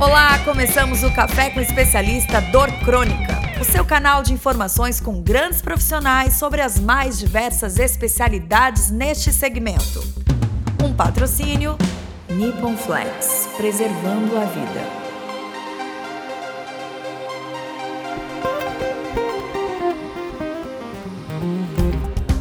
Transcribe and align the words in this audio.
Olá, 0.00 0.38
começamos 0.46 1.02
o 1.02 1.12
Café 1.12 1.50
com 1.50 1.60
Especialista 1.60 2.40
Dor 2.40 2.72
Crônica, 2.86 3.38
o 3.60 3.64
seu 3.64 3.84
canal 3.84 4.22
de 4.22 4.32
informações 4.32 4.98
com 4.98 5.20
grandes 5.20 5.60
profissionais 5.60 6.32
sobre 6.36 6.62
as 6.62 6.80
mais 6.80 7.18
diversas 7.18 7.78
especialidades 7.78 8.90
neste 8.90 9.30
segmento. 9.30 10.02
Um 10.82 10.94
patrocínio 10.94 11.76
Nippon 12.30 12.78
Flex, 12.78 13.50
preservando 13.58 14.38
a 14.38 14.44
vida. 14.46 15.00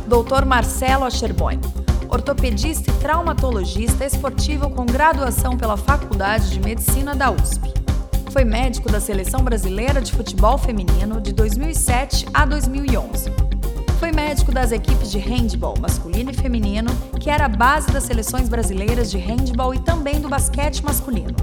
Dr. 0.07 0.45
Marcelo 0.45 1.03
Acherboim, 1.03 1.59
ortopedista 2.09 2.89
e 2.89 2.93
traumatologista 2.95 4.05
esportivo 4.05 4.69
com 4.69 4.85
graduação 4.85 5.55
pela 5.55 5.77
Faculdade 5.77 6.49
de 6.49 6.59
Medicina 6.59 7.15
da 7.15 7.31
USP. 7.31 7.73
Foi 8.31 8.43
médico 8.43 8.91
da 8.91 8.99
Seleção 8.99 9.41
Brasileira 9.43 10.01
de 10.01 10.11
Futebol 10.11 10.57
Feminino 10.57 11.21
de 11.21 11.33
2007 11.33 12.27
a 12.33 12.45
2011. 12.45 13.31
Foi 13.99 14.11
médico 14.11 14.51
das 14.51 14.71
equipes 14.71 15.11
de 15.11 15.19
handball 15.19 15.75
masculino 15.79 16.31
e 16.31 16.33
feminino, 16.33 16.89
que 17.19 17.29
era 17.29 17.45
a 17.45 17.49
base 17.49 17.91
das 17.91 18.03
seleções 18.03 18.47
brasileiras 18.47 19.11
de 19.11 19.17
handball 19.17 19.73
e 19.73 19.79
também 19.79 20.21
do 20.21 20.29
basquete 20.29 20.83
masculino. 20.83 21.35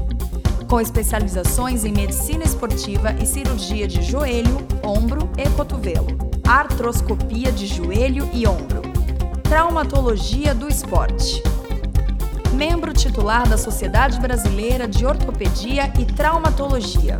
Com 0.69 0.81
especializações 0.81 1.85
em 1.85 1.93
medicina 1.93 2.45
esportiva 2.45 3.13
e 3.21 3.27
cirurgia 3.27 3.87
de 3.87 4.03
joelho, 4.03 4.67
ombro 4.83 5.29
e 5.37 5.49
cotovelo, 5.51 6.07
artroscopia 6.47 7.53
de 7.53 7.67
joelho 7.67 8.29
e 8.33 8.47
ombro, 8.47 8.86
traumatologia 9.49 10.53
do 10.53 10.67
esporte. 10.67 11.41
Membro 12.53 12.93
titular 12.93 13.49
da 13.49 13.57
Sociedade 13.57 14.19
Brasileira 14.19 14.89
de 14.89 15.07
Ortopedia 15.07 15.93
e 16.01 16.05
Traumatologia. 16.05 17.17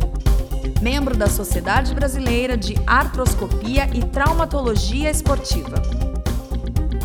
Membro 0.81 1.15
da 1.15 1.27
Sociedade 1.27 1.95
Brasileira 1.95 2.57
de 2.57 2.75
Artroscopia 2.85 3.89
e 3.93 4.03
Traumatologia 4.03 5.09
Esportiva. 5.09 5.81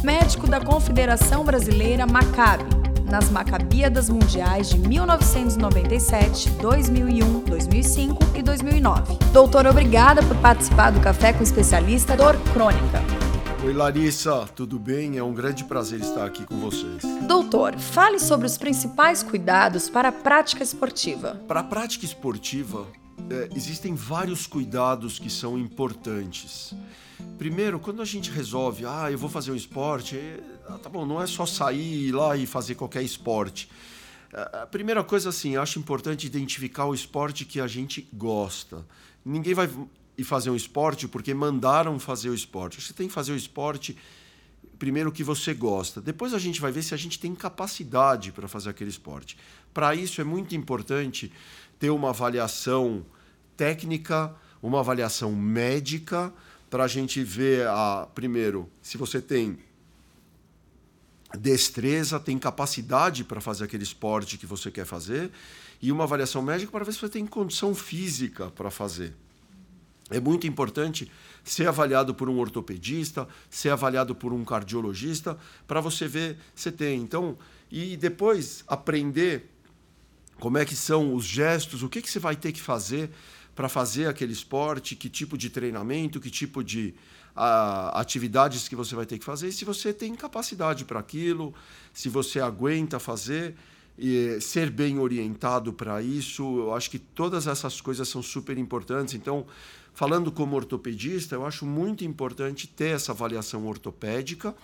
Médico 0.03 0.49
da 0.49 0.61
Confederação 0.61 1.45
Brasileira 1.45 2.05
Maccabi, 2.05 2.65
nas 3.09 3.31
Macabíadas 3.31 4.11
Mundiais 4.11 4.71
de 4.71 4.79
1997, 4.79 6.51
2001, 6.51 7.45
2005 7.45 8.19
e 8.35 8.43
2009. 8.43 9.19
Doutor, 9.33 9.67
obrigada 9.69 10.21
por 10.21 10.37
participar 10.39 10.91
do 10.91 10.99
Café 10.99 11.33
com 11.33 11.45
Especialista 11.45 12.17
Dor 12.17 12.37
Crônica. 12.53 13.01
Oi 13.65 13.73
Larissa, 13.73 14.45
tudo 14.57 14.77
bem? 14.77 15.19
É 15.19 15.23
um 15.23 15.33
grande 15.33 15.63
prazer 15.63 16.01
estar 16.01 16.27
aqui 16.27 16.45
com 16.45 16.59
vocês. 16.59 17.01
Doutor, 17.29 17.79
fale 17.79 18.19
sobre 18.19 18.45
os 18.45 18.59
principais 18.59 19.23
cuidados 19.23 19.89
para 19.89 20.09
a 20.09 20.13
prática 20.13 20.65
esportiva. 20.65 21.41
Para 21.47 21.61
a 21.61 21.63
prática 21.63 22.05
esportiva, 22.05 22.89
é, 23.31 23.49
existem 23.55 23.95
vários 23.95 24.49
cuidados 24.49 25.17
que 25.17 25.31
são 25.31 25.57
importantes. 25.57 26.75
Primeiro, 27.39 27.79
quando 27.79 28.03
a 28.03 28.05
gente 28.05 28.33
resolve, 28.33 28.85
ah, 28.85 29.13
eu 29.13 29.17
vou 29.17 29.31
fazer 29.31 29.53
um 29.53 29.57
esporte, 29.57 30.17
é, 30.17 30.41
ah, 30.69 30.79
tá 30.79 30.89
bom, 30.89 31.07
não 31.07 31.23
é 31.23 31.27
só 31.29 31.47
sair 31.47 32.11
lá 32.11 32.37
e 32.37 32.47
fazer 32.47 32.75
qualquer 32.75 33.05
esporte. 33.05 33.71
É, 34.33 34.63
a 34.63 34.67
primeira 34.67 35.05
coisa, 35.05 35.29
assim, 35.29 35.57
acho 35.57 35.79
importante 35.79 36.27
identificar 36.27 36.87
o 36.87 36.95
esporte 36.95 37.45
que 37.45 37.61
a 37.61 37.69
gente 37.69 38.09
gosta. 38.13 38.85
Ninguém 39.25 39.55
vai 39.55 39.71
e 40.23 40.25
fazer 40.25 40.51
um 40.51 40.57
esporte 40.57 41.09
porque 41.09 41.35
mandaram 41.35 41.99
fazer 41.99 42.31
o 42.31 42.35
esporte. 42.35 42.81
Você 42.81 42.93
tem 42.93 43.09
que 43.09 43.13
fazer 43.13 43.33
o 43.33 43.37
esporte 43.37 43.99
primeiro 44.79 45.11
que 45.11 45.25
você 45.25 45.53
gosta. 45.53 46.01
Depois 46.01 46.33
a 46.33 46.39
gente 46.39 46.61
vai 46.61 46.71
ver 46.71 46.83
se 46.83 46.95
a 46.95 46.97
gente 46.97 47.19
tem 47.19 47.35
capacidade 47.35 48.31
para 48.31 48.47
fazer 48.47 48.71
aquele 48.71 48.91
esporte. 48.91 49.37
Para 49.75 49.95
isso 49.95 50.21
é 50.21 50.25
muito 50.25 50.55
importante 50.55 51.33
ter 51.79 51.91
uma 51.91 52.11
avaliação 52.11 53.05
técnica, 53.57 54.33
uma 54.63 54.79
avaliação 54.79 55.35
médica, 55.35 56.33
para 56.71 56.85
a 56.85 56.89
gente 56.89 57.23
ver 57.23 57.67
a 57.67 58.09
primeiro 58.15 58.71
se 58.81 58.97
você 58.97 59.21
tem 59.21 59.59
destreza, 61.37 62.21
tem 62.21 62.39
capacidade 62.39 63.25
para 63.25 63.41
fazer 63.41 63.65
aquele 63.65 63.83
esporte 63.83 64.39
que 64.39 64.47
você 64.47 64.71
quer 64.71 64.87
fazer, 64.87 65.31
e 65.81 65.91
uma 65.91 66.05
avaliação 66.05 66.43
médica 66.43 66.71
para 66.71 66.85
ver 66.85 66.93
se 66.93 67.01
você 67.01 67.09
tem 67.09 67.27
condição 67.27 67.75
física 67.75 68.51
para 68.51 68.71
fazer. 68.71 69.15
É 70.13 70.21
muito 70.21 70.47
importante 70.47 71.11
ser 71.45 71.69
avaliado 71.69 72.15
por 72.15 72.29
um 72.29 72.39
ortopedista, 72.39 73.27
ser 73.51 73.71
avaliado 73.71 74.15
por 74.15 74.33
um 74.33 74.45
cardiologista, 74.45 75.39
para 75.67 75.81
você 75.81 76.07
ver 76.07 76.39
se 76.55 76.71
tem. 76.71 77.01
Então, 77.01 77.37
e 77.71 77.97
depois 77.97 78.65
aprender 78.69 79.51
como 80.39 80.59
é 80.59 80.65
que 80.65 80.77
são 80.77 81.15
os 81.15 81.25
gestos, 81.25 81.83
o 81.83 81.89
que, 81.89 82.03
que 82.03 82.11
você 82.11 82.19
vai 82.19 82.37
ter 82.37 82.53
que 82.53 82.61
fazer 82.61 83.11
para 83.55 83.69
fazer 83.69 84.07
aquele 84.07 84.33
esporte, 84.33 84.97
que 84.97 85.09
tipo 85.09 85.37
de 85.37 85.51
treinamento, 85.51 86.21
que 86.21 86.31
tipo 86.31 86.65
de 86.65 86.95
a, 87.35 88.01
atividades 88.01 88.69
que 88.69 88.77
você 88.77 88.95
vai 88.95 89.07
ter 89.07 89.19
que 89.19 89.25
fazer, 89.25 89.49
e 89.49 89.53
se 89.53 89.65
você 89.65 89.93
tem 89.93 90.15
capacidade 90.15 90.85
para 90.85 91.01
aquilo, 91.01 91.55
se 91.93 92.09
você 92.09 92.41
aguenta 92.41 92.99
fazer 92.99 93.55
e 93.99 94.41
ser 94.41 94.71
bem 94.71 94.99
orientado 94.99 95.73
para 95.73 96.03
isso. 96.03 96.43
Eu 96.59 96.75
acho 96.75 96.91
que 96.91 96.99
todas 96.99 97.47
essas 97.47 97.81
coisas 97.81 98.09
são 98.09 98.23
super 98.23 98.57
importantes. 98.59 99.15
Então, 99.15 99.47
falando 99.95 100.33
como 100.33 100.57
ortopedista, 100.57 101.35
eu 101.35 101.47
acho 101.47 101.67
muito 101.67 102.05
importante 102.05 102.67
ter 102.67 102.95
essa 102.95 103.13
avaliação 103.13 103.67
ortopédica 103.67 104.55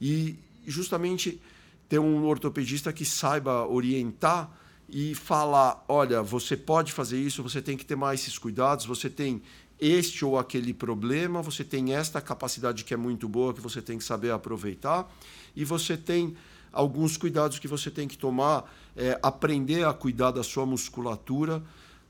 e 0.00 0.36
justamente 0.66 1.40
ter 1.88 1.98
um 1.98 2.24
ortopedista 2.26 2.92
que 2.92 3.04
saiba 3.04 3.66
orientar 3.66 4.50
e 4.88 5.14
falar, 5.14 5.84
olha, 5.88 6.22
você 6.22 6.56
pode 6.56 6.92
fazer 6.92 7.20
isso, 7.20 7.42
você 7.42 7.60
tem 7.60 7.76
que 7.76 7.84
ter 7.84 7.96
mais 7.96 8.20
esses 8.20 8.38
cuidados, 8.38 8.86
você 8.86 9.10
tem 9.10 9.42
este 9.78 10.24
ou 10.24 10.38
aquele 10.38 10.74
problema, 10.74 11.42
você 11.42 11.62
tem 11.62 11.94
esta 11.94 12.20
capacidade 12.20 12.84
que 12.84 12.92
é 12.92 12.96
muito 12.96 13.28
boa, 13.28 13.54
que 13.54 13.60
você 13.60 13.80
tem 13.80 13.98
que 13.98 14.04
saber 14.04 14.30
aproveitar, 14.30 15.10
e 15.54 15.64
você 15.64 15.96
tem 15.96 16.36
alguns 16.72 17.16
cuidados 17.16 17.58
que 17.58 17.68
você 17.68 17.90
tem 17.90 18.08
que 18.08 18.16
tomar, 18.16 18.70
é, 18.96 19.18
aprender 19.22 19.86
a 19.86 19.92
cuidar 19.92 20.30
da 20.30 20.42
sua 20.42 20.66
musculatura. 20.66 21.62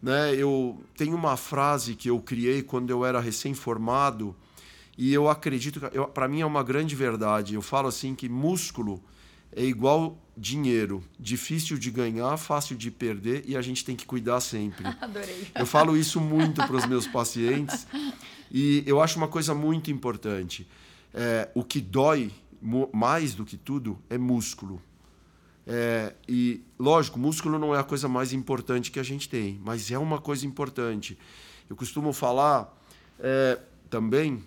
Né? 0.03 0.35
Eu 0.35 0.83
tenho 0.97 1.17
uma 1.17 1.37
frase 1.37 1.95
que 1.95 2.09
eu 2.09 2.21
criei 2.21 2.63
quando 2.63 2.91
eu 2.91 3.05
era 3.05 3.21
recém-formado 3.21 4.35
e 4.97 5.13
eu 5.13 5.29
acredito, 5.29 5.81
para 6.13 6.27
mim 6.27 6.41
é 6.41 6.47
uma 6.47 6.63
grande 6.63 6.95
verdade. 6.95 7.55
Eu 7.55 7.63
falo 7.63 7.89
assim 7.89 8.15
que 8.15 8.29
músculo 8.29 9.03
é 9.53 9.65
igual 9.65 10.19
dinheiro, 10.37 11.03
difícil 11.19 11.79
de 11.79 11.91
ganhar, 11.91 12.37
fácil 12.37 12.77
de 12.77 12.91
perder 12.91 13.45
e 13.47 13.57
a 13.57 13.63
gente 13.63 13.85
tem 13.85 13.97
que 13.97 14.07
cuidar 14.07 14.41
sempre. 14.41 14.87
Adorei. 15.01 15.49
Eu 15.55 15.67
falo 15.67 15.97
isso 15.97 16.21
muito 16.21 16.65
para 16.67 16.77
os 16.77 16.87
meus 16.87 17.07
pacientes 17.07 17.87
e 18.51 18.83
eu 18.87 19.01
acho 19.01 19.19
uma 19.19 19.29
coisa 19.29 19.55
muito 19.55 19.91
importante. 19.91 20.67
É, 21.13 21.49
o 21.55 21.65
que 21.65 21.81
dói 21.81 22.31
mais 22.93 23.35
do 23.35 23.45
que 23.45 23.57
tudo 23.57 23.99
é 24.11 24.19
músculo. 24.19 24.83
É, 25.71 26.15
e, 26.27 26.63
lógico, 26.79 27.19
músculo 27.19 27.59
não 27.59 27.75
é 27.75 27.79
a 27.79 27.85
coisa 27.85 28.09
mais 28.09 28.33
importante 28.33 28.91
que 28.91 28.99
a 28.99 29.03
gente 29.03 29.29
tem, 29.29 29.61
mas 29.63 29.91
é 29.91 29.99
uma 29.99 30.19
coisa 30.19 30.47
importante. 30.47 31.19
Eu 31.69 31.77
costumo 31.77 32.11
falar 32.15 32.75
é, 33.21 33.59
também: 33.91 34.43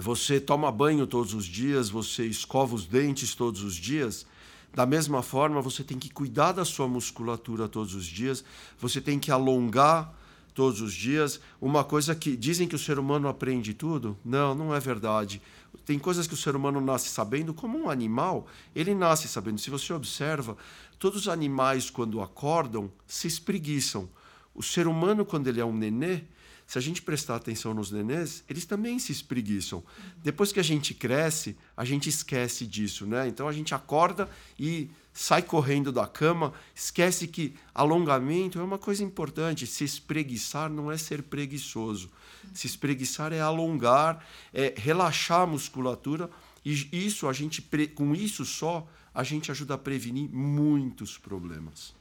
você 0.00 0.40
toma 0.40 0.72
banho 0.72 1.06
todos 1.06 1.32
os 1.32 1.46
dias, 1.46 1.88
você 1.88 2.26
escova 2.26 2.74
os 2.74 2.86
dentes 2.86 3.36
todos 3.36 3.62
os 3.62 3.76
dias. 3.76 4.26
Da 4.74 4.84
mesma 4.84 5.22
forma, 5.22 5.60
você 5.60 5.84
tem 5.84 5.96
que 5.96 6.10
cuidar 6.10 6.50
da 6.50 6.64
sua 6.64 6.88
musculatura 6.88 7.68
todos 7.68 7.94
os 7.94 8.06
dias, 8.06 8.42
você 8.80 9.00
tem 9.00 9.20
que 9.20 9.30
alongar 9.30 10.12
todos 10.54 10.80
os 10.80 10.92
dias. 10.92 11.40
Uma 11.60 11.84
coisa 11.84 12.16
que 12.16 12.36
dizem 12.36 12.66
que 12.66 12.74
o 12.74 12.78
ser 12.78 12.98
humano 12.98 13.28
aprende 13.28 13.74
tudo? 13.74 14.18
Não, 14.24 14.56
não 14.56 14.74
é 14.74 14.80
verdade. 14.80 15.40
Tem 15.84 15.98
coisas 15.98 16.26
que 16.26 16.34
o 16.34 16.36
ser 16.36 16.54
humano 16.54 16.80
nasce 16.80 17.08
sabendo, 17.08 17.52
como 17.52 17.78
um 17.78 17.90
animal, 17.90 18.46
ele 18.74 18.94
nasce 18.94 19.26
sabendo. 19.28 19.58
Se 19.58 19.70
você 19.70 19.92
observa, 19.92 20.56
todos 20.98 21.22
os 21.22 21.28
animais, 21.28 21.90
quando 21.90 22.20
acordam, 22.20 22.90
se 23.06 23.26
espreguiçam. 23.26 24.08
O 24.54 24.62
ser 24.62 24.86
humano, 24.86 25.24
quando 25.24 25.48
ele 25.48 25.60
é 25.60 25.64
um 25.64 25.74
nenê, 25.74 26.22
se 26.66 26.78
a 26.78 26.80
gente 26.80 27.02
prestar 27.02 27.36
atenção 27.36 27.74
nos 27.74 27.90
nenês, 27.90 28.44
eles 28.48 28.64
também 28.64 28.98
se 28.98 29.12
espreguiçam. 29.12 29.82
Depois 30.22 30.52
que 30.52 30.60
a 30.60 30.62
gente 30.62 30.94
cresce, 30.94 31.56
a 31.76 31.84
gente 31.84 32.08
esquece 32.08 32.66
disso, 32.66 33.04
né? 33.06 33.28
Então 33.28 33.48
a 33.48 33.52
gente 33.52 33.74
acorda 33.74 34.28
e 34.58 34.90
sai 35.12 35.42
correndo 35.42 35.92
da 35.92 36.06
cama, 36.06 36.52
esquece 36.74 37.26
que 37.26 37.54
alongamento 37.74 38.58
é 38.58 38.62
uma 38.62 38.78
coisa 38.78 39.04
importante. 39.04 39.66
Se 39.66 39.84
espreguiçar 39.84 40.70
não 40.70 40.90
é 40.90 40.96
ser 40.96 41.22
preguiçoso. 41.22 42.10
Se 42.54 42.66
espreguiçar 42.66 43.32
é 43.32 43.40
alongar, 43.40 44.24
é 44.52 44.74
relaxar 44.76 45.42
a 45.42 45.46
musculatura 45.46 46.30
e 46.64 46.88
isso 46.92 47.28
a 47.28 47.32
gente 47.32 47.62
com 47.94 48.14
isso 48.14 48.44
só 48.44 48.86
a 49.14 49.22
gente 49.22 49.50
ajuda 49.50 49.74
a 49.74 49.78
prevenir 49.78 50.30
muitos 50.30 51.18
problemas. 51.18 51.94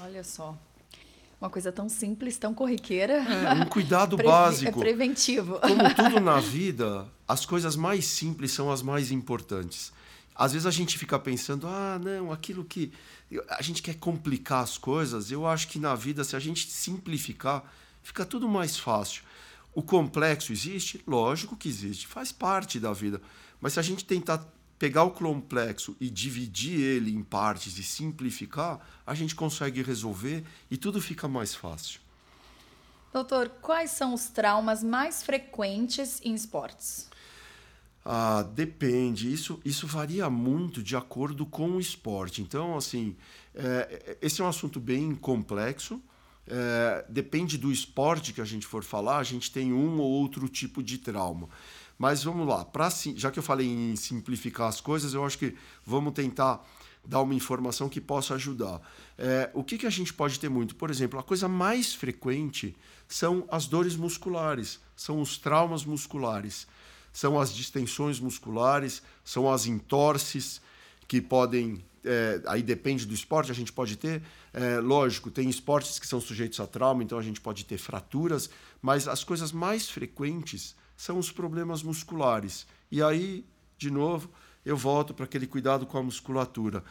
Olha 0.00 0.24
só. 0.24 0.56
Uma 1.40 1.50
coisa 1.50 1.70
tão 1.70 1.88
simples, 1.88 2.36
tão 2.38 2.54
corriqueira. 2.54 3.14
É, 3.14 3.52
um 3.52 3.66
cuidado 3.68 4.16
básico. 4.16 4.80
É 4.80 4.82
preventivo. 4.82 5.60
Como 5.60 5.94
tudo 5.94 6.18
na 6.20 6.40
vida, 6.40 7.06
as 7.28 7.44
coisas 7.44 7.76
mais 7.76 8.06
simples 8.06 8.50
são 8.52 8.72
as 8.72 8.82
mais 8.82 9.10
importantes. 9.10 9.92
Às 10.34 10.52
vezes 10.52 10.66
a 10.66 10.70
gente 10.70 10.98
fica 10.98 11.18
pensando, 11.18 11.66
ah, 11.66 11.98
não, 12.02 12.32
aquilo 12.32 12.64
que. 12.64 12.92
A 13.48 13.62
gente 13.62 13.82
quer 13.82 13.94
complicar 13.94 14.62
as 14.62 14.76
coisas. 14.76 15.30
Eu 15.30 15.46
acho 15.46 15.68
que 15.68 15.78
na 15.78 15.94
vida, 15.94 16.24
se 16.24 16.34
a 16.34 16.40
gente 16.40 16.68
simplificar, 16.68 17.64
fica 18.02 18.24
tudo 18.24 18.48
mais 18.48 18.76
fácil. 18.76 19.22
O 19.74 19.82
complexo 19.82 20.52
existe? 20.52 21.02
Lógico 21.06 21.56
que 21.56 21.68
existe, 21.68 22.06
faz 22.06 22.32
parte 22.32 22.80
da 22.80 22.92
vida. 22.92 23.20
Mas 23.60 23.74
se 23.74 23.80
a 23.80 23.82
gente 23.82 24.04
tentar 24.04 24.44
pegar 24.78 25.04
o 25.04 25.10
complexo 25.10 25.96
e 26.00 26.10
dividir 26.10 26.80
ele 26.80 27.14
em 27.14 27.22
partes 27.22 27.78
e 27.78 27.82
simplificar, 27.82 28.80
a 29.06 29.14
gente 29.14 29.34
consegue 29.34 29.82
resolver 29.82 30.44
e 30.70 30.76
tudo 30.76 31.00
fica 31.00 31.26
mais 31.26 31.54
fácil. 31.54 32.00
Doutor, 33.12 33.48
quais 33.62 33.92
são 33.92 34.12
os 34.12 34.26
traumas 34.26 34.82
mais 34.82 35.22
frequentes 35.22 36.20
em 36.24 36.34
esportes? 36.34 37.08
Ah, 38.04 38.42
depende. 38.42 39.32
Isso, 39.32 39.60
isso 39.64 39.86
varia 39.86 40.28
muito 40.28 40.82
de 40.82 40.94
acordo 40.94 41.46
com 41.46 41.70
o 41.70 41.80
esporte. 41.80 42.42
Então, 42.42 42.76
assim, 42.76 43.16
é, 43.54 44.18
esse 44.20 44.40
é 44.42 44.44
um 44.44 44.48
assunto 44.48 44.78
bem 44.78 45.14
complexo. 45.14 46.02
É, 46.46 47.06
depende 47.08 47.56
do 47.56 47.72
esporte 47.72 48.32
que 48.32 48.40
a 48.40 48.44
gente 48.44 48.66
for 48.66 48.84
falar, 48.84 49.18
a 49.18 49.22
gente 49.22 49.50
tem 49.50 49.72
um 49.72 49.98
ou 49.98 50.10
outro 50.10 50.48
tipo 50.48 50.82
de 50.82 50.98
trauma. 50.98 51.48
Mas 51.98 52.22
vamos 52.24 52.46
lá, 52.46 52.64
pra, 52.64 52.90
já 53.16 53.30
que 53.30 53.38
eu 53.38 53.42
falei 53.42 53.66
em 53.66 53.96
simplificar 53.96 54.68
as 54.68 54.80
coisas, 54.80 55.14
eu 55.14 55.24
acho 55.24 55.38
que 55.38 55.54
vamos 55.86 56.12
tentar 56.12 56.62
dar 57.04 57.22
uma 57.22 57.34
informação 57.34 57.88
que 57.88 58.00
possa 58.00 58.34
ajudar. 58.34 58.80
É, 59.16 59.50
o 59.54 59.62
que, 59.62 59.78
que 59.78 59.86
a 59.86 59.90
gente 59.90 60.12
pode 60.12 60.40
ter 60.40 60.48
muito? 60.48 60.74
Por 60.74 60.90
exemplo, 60.90 61.18
a 61.18 61.22
coisa 61.22 61.48
mais 61.48 61.94
frequente 61.94 62.74
são 63.06 63.46
as 63.50 63.66
dores 63.66 63.96
musculares, 63.96 64.80
são 64.96 65.20
os 65.20 65.38
traumas 65.38 65.84
musculares, 65.84 66.66
são 67.14 67.38
as 67.38 67.54
distensões 67.54 68.18
musculares, 68.18 69.00
são 69.24 69.50
as 69.50 69.66
entorses 69.66 70.60
que 71.06 71.20
podem 71.20 71.82
é, 72.04 72.42
aí 72.46 72.62
depende 72.62 73.06
do 73.06 73.14
esporte, 73.14 73.50
a 73.50 73.54
gente 73.54 73.72
pode 73.72 73.96
ter, 73.96 74.20
é, 74.52 74.78
lógico, 74.78 75.30
tem 75.30 75.48
esportes 75.48 75.98
que 75.98 76.06
são 76.06 76.20
sujeitos 76.20 76.60
a 76.60 76.66
trauma, 76.66 77.02
então 77.02 77.18
a 77.18 77.22
gente 77.22 77.40
pode 77.40 77.64
ter 77.64 77.78
fraturas, 77.78 78.50
mas 78.82 79.08
as 79.08 79.24
coisas 79.24 79.52
mais 79.52 79.88
frequentes 79.88 80.76
são 80.96 81.18
os 81.18 81.30
problemas 81.30 81.82
musculares. 81.82 82.66
E 82.90 83.02
aí, 83.02 83.46
de 83.78 83.90
novo, 83.90 84.28
eu 84.64 84.76
volto 84.76 85.14
para 85.14 85.24
aquele 85.24 85.46
cuidado 85.46 85.86
com 85.86 85.96
a 85.96 86.02
musculatura. 86.02 86.84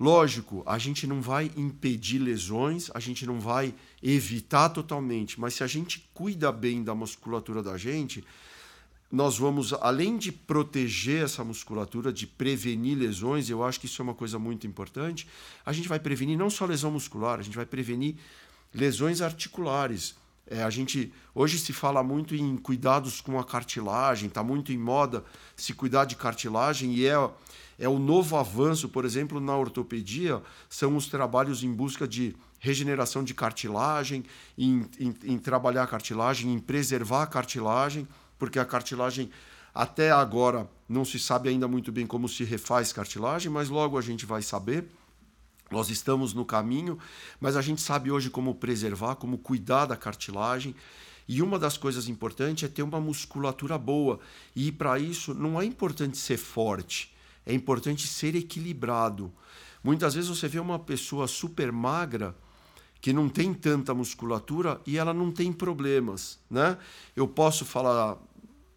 Lógico, 0.00 0.62
a 0.66 0.78
gente 0.78 1.06
não 1.06 1.20
vai 1.20 1.50
impedir 1.56 2.18
lesões, 2.18 2.90
a 2.94 3.00
gente 3.00 3.26
não 3.26 3.38
vai 3.38 3.74
evitar 4.02 4.70
totalmente, 4.70 5.38
mas 5.38 5.54
se 5.54 5.62
a 5.62 5.66
gente 5.66 6.08
cuida 6.14 6.50
bem 6.50 6.82
da 6.82 6.94
musculatura 6.94 7.62
da 7.62 7.76
gente, 7.76 8.24
nós 9.14 9.38
vamos, 9.38 9.72
além 9.74 10.18
de 10.18 10.32
proteger 10.32 11.22
essa 11.22 11.44
musculatura, 11.44 12.12
de 12.12 12.26
prevenir 12.26 12.98
lesões, 12.98 13.48
eu 13.48 13.62
acho 13.62 13.78
que 13.78 13.86
isso 13.86 14.02
é 14.02 14.04
uma 14.04 14.12
coisa 14.12 14.40
muito 14.40 14.66
importante, 14.66 15.28
a 15.64 15.72
gente 15.72 15.88
vai 15.88 16.00
prevenir 16.00 16.36
não 16.36 16.50
só 16.50 16.66
lesão 16.66 16.90
muscular, 16.90 17.38
a 17.38 17.42
gente 17.42 17.54
vai 17.56 17.64
prevenir 17.64 18.16
lesões 18.74 19.22
articulares. 19.22 20.16
É, 20.50 20.64
a 20.64 20.68
gente 20.68 21.12
hoje 21.32 21.60
se 21.60 21.72
fala 21.72 22.02
muito 22.02 22.34
em 22.34 22.56
cuidados 22.56 23.20
com 23.20 23.38
a 23.38 23.44
cartilagem, 23.44 24.28
está 24.28 24.42
muito 24.42 24.72
em 24.72 24.76
moda 24.76 25.24
se 25.56 25.72
cuidar 25.72 26.06
de 26.06 26.16
cartilagem 26.16 26.92
e 26.94 27.06
é, 27.06 27.30
é 27.78 27.88
o 27.88 28.00
novo 28.00 28.36
avanço, 28.36 28.88
por 28.88 29.04
exemplo, 29.04 29.40
na 29.40 29.56
ortopedia, 29.56 30.42
são 30.68 30.96
os 30.96 31.06
trabalhos 31.06 31.62
em 31.62 31.72
busca 31.72 32.06
de 32.06 32.34
regeneração 32.58 33.22
de 33.22 33.32
cartilagem, 33.32 34.24
em, 34.58 34.84
em, 34.98 35.14
em 35.22 35.38
trabalhar 35.38 35.84
a 35.84 35.86
cartilagem, 35.86 36.52
em 36.52 36.58
preservar 36.58 37.22
a 37.22 37.26
cartilagem 37.26 38.08
porque 38.38 38.58
a 38.58 38.64
cartilagem 38.64 39.30
até 39.74 40.10
agora 40.10 40.68
não 40.88 41.04
se 41.04 41.18
sabe 41.18 41.48
ainda 41.48 41.66
muito 41.66 41.90
bem 41.90 42.06
como 42.06 42.28
se 42.28 42.44
refaz 42.44 42.92
cartilagem, 42.92 43.50
mas 43.50 43.68
logo 43.68 43.98
a 43.98 44.02
gente 44.02 44.24
vai 44.24 44.42
saber. 44.42 44.84
Nós 45.70 45.90
estamos 45.90 46.32
no 46.32 46.44
caminho, 46.44 46.98
mas 47.40 47.56
a 47.56 47.62
gente 47.62 47.80
sabe 47.80 48.10
hoje 48.10 48.30
como 48.30 48.54
preservar, 48.54 49.16
como 49.16 49.38
cuidar 49.38 49.86
da 49.86 49.96
cartilagem. 49.96 50.74
E 51.26 51.42
uma 51.42 51.58
das 51.58 51.76
coisas 51.76 52.08
importantes 52.08 52.64
é 52.64 52.68
ter 52.68 52.82
uma 52.82 53.00
musculatura 53.00 53.76
boa. 53.78 54.20
E 54.54 54.70
para 54.70 54.98
isso 54.98 55.34
não 55.34 55.60
é 55.60 55.64
importante 55.64 56.18
ser 56.18 56.36
forte, 56.36 57.12
é 57.44 57.52
importante 57.52 58.06
ser 58.06 58.36
equilibrado. 58.36 59.32
Muitas 59.82 60.14
vezes 60.14 60.30
você 60.30 60.46
vê 60.46 60.60
uma 60.60 60.78
pessoa 60.78 61.26
super 61.26 61.72
magra 61.72 62.36
que 63.04 63.12
não 63.12 63.28
tem 63.28 63.52
tanta 63.52 63.92
musculatura 63.92 64.80
e 64.86 64.96
ela 64.96 65.12
não 65.12 65.30
tem 65.30 65.52
problemas, 65.52 66.38
né? 66.48 66.78
Eu 67.14 67.28
posso 67.28 67.62
falar 67.62 68.16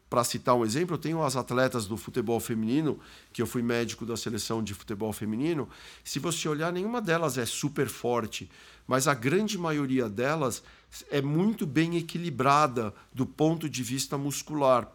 para 0.09 0.21
citar 0.25 0.53
um 0.53 0.65
exemplo, 0.65 0.95
eu 0.95 0.99
tenho 0.99 1.23
as 1.23 1.37
atletas 1.37 1.85
do 1.85 1.95
futebol 1.95 2.37
feminino, 2.37 2.99
que 3.31 3.41
eu 3.41 3.47
fui 3.47 3.61
médico 3.61 4.05
da 4.05 4.17
seleção 4.17 4.61
de 4.61 4.73
futebol 4.73 5.13
feminino. 5.13 5.69
Se 6.03 6.19
você 6.19 6.49
olhar, 6.49 6.73
nenhuma 6.73 7.01
delas 7.01 7.37
é 7.37 7.45
super 7.45 7.87
forte, 7.87 8.51
mas 8.85 9.07
a 9.07 9.13
grande 9.13 9.57
maioria 9.57 10.09
delas 10.09 10.61
é 11.09 11.21
muito 11.21 11.65
bem 11.65 11.95
equilibrada 11.95 12.93
do 13.13 13.25
ponto 13.25 13.69
de 13.69 13.81
vista 13.81 14.17
muscular. 14.17 14.91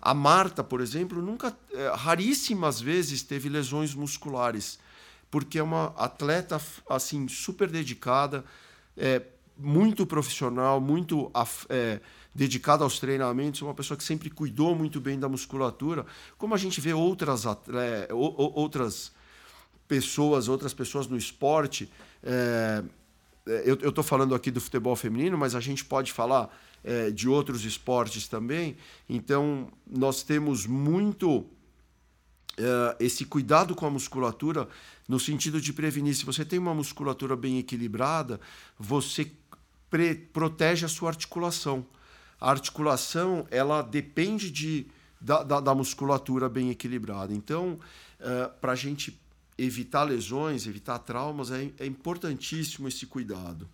A 0.00 0.14
Marta, 0.14 0.64
por 0.64 0.80
exemplo, 0.80 1.20
nunca, 1.20 1.54
é, 1.74 1.92
raríssimas 1.94 2.80
vezes 2.80 3.22
teve 3.22 3.50
lesões 3.50 3.94
musculares, 3.94 4.78
porque 5.30 5.58
é 5.58 5.62
uma 5.62 5.92
atleta 5.98 6.58
assim 6.88 7.28
super 7.28 7.68
dedicada, 7.68 8.42
é, 9.00 9.22
muito 9.56 10.06
profissional, 10.06 10.80
muito 10.80 11.32
é, 11.68 12.00
dedicada 12.34 12.84
aos 12.84 13.00
treinamentos, 13.00 13.62
uma 13.62 13.74
pessoa 13.74 13.96
que 13.96 14.04
sempre 14.04 14.28
cuidou 14.28 14.74
muito 14.74 15.00
bem 15.00 15.18
da 15.18 15.28
musculatura, 15.28 16.04
como 16.36 16.54
a 16.54 16.58
gente 16.58 16.80
vê 16.80 16.92
outras, 16.92 17.44
outras 18.10 19.12
pessoas, 19.88 20.48
outras 20.48 20.74
pessoas 20.74 21.06
no 21.06 21.16
esporte. 21.16 21.90
É, 22.22 22.84
é 23.46 23.62
eu 23.66 23.88
estou 23.88 24.04
falando 24.04 24.34
aqui 24.34 24.50
do 24.50 24.60
futebol 24.60 24.94
feminino, 24.94 25.36
mas 25.36 25.54
a 25.54 25.60
gente 25.60 25.84
pode 25.84 26.12
falar 26.12 26.54
é, 26.84 27.10
de 27.10 27.28
outros 27.28 27.64
esportes 27.64 28.28
também. 28.28 28.76
Então, 29.08 29.68
nós 29.86 30.22
temos 30.22 30.66
muito 30.66 31.46
é, 32.56 32.96
esse 33.00 33.24
cuidado 33.24 33.74
com 33.74 33.86
a 33.86 33.90
musculatura 33.90 34.68
no 35.10 35.18
sentido 35.18 35.60
de 35.60 35.72
prevenir. 35.72 36.14
Se 36.14 36.24
você 36.24 36.44
tem 36.44 36.56
uma 36.56 36.72
musculatura 36.72 37.34
bem 37.34 37.58
equilibrada, 37.58 38.40
você 38.78 39.28
protege 40.32 40.86
a 40.86 40.88
sua 40.88 41.08
articulação. 41.08 41.84
A 42.40 42.48
articulação 42.48 43.44
ela 43.50 43.82
depende 43.82 44.52
de, 44.52 44.86
da, 45.20 45.42
da, 45.42 45.58
da 45.58 45.74
musculatura 45.74 46.48
bem 46.48 46.70
equilibrada. 46.70 47.34
Então, 47.34 47.76
uh, 48.20 48.60
para 48.60 48.70
a 48.70 48.76
gente 48.76 49.20
evitar 49.58 50.04
lesões, 50.04 50.68
evitar 50.68 51.00
traumas, 51.00 51.50
é, 51.50 51.72
é 51.80 51.86
importantíssimo 51.86 52.86
esse 52.86 53.04
cuidado. 53.04 53.68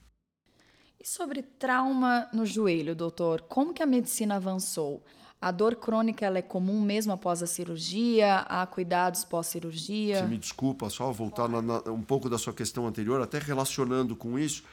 E 0.98 1.06
sobre 1.06 1.42
trauma 1.42 2.30
no 2.32 2.46
joelho, 2.46 2.96
doutor, 2.96 3.42
como 3.42 3.74
que 3.74 3.82
a 3.82 3.86
medicina 3.86 4.36
avançou? 4.36 5.04
A 5.40 5.50
dor 5.50 5.76
crônica 5.76 6.24
ela 6.24 6.38
é 6.38 6.42
comum 6.42 6.80
mesmo 6.80 7.12
após 7.12 7.42
a 7.42 7.46
cirurgia? 7.46 8.36
Há 8.48 8.66
cuidados 8.66 9.24
pós-cirurgia? 9.24 10.22
Me 10.22 10.38
desculpa, 10.38 10.88
só 10.88 11.12
voltar 11.12 11.48
na, 11.48 11.60
na, 11.60 11.78
um 11.90 12.02
pouco 12.02 12.28
da 12.28 12.38
sua 12.38 12.54
questão 12.54 12.86
anterior, 12.86 13.20
até 13.20 13.38
relacionando 13.38 14.16
com 14.16 14.38
isso, 14.38 14.64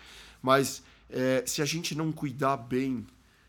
mas 0.41 0.81
é, 1.09 1.43
se 1.45 1.61
a 1.61 1.65
gente 1.65 1.95
não 1.95 2.11
cuidar 2.11 2.57
bem 2.57 3.05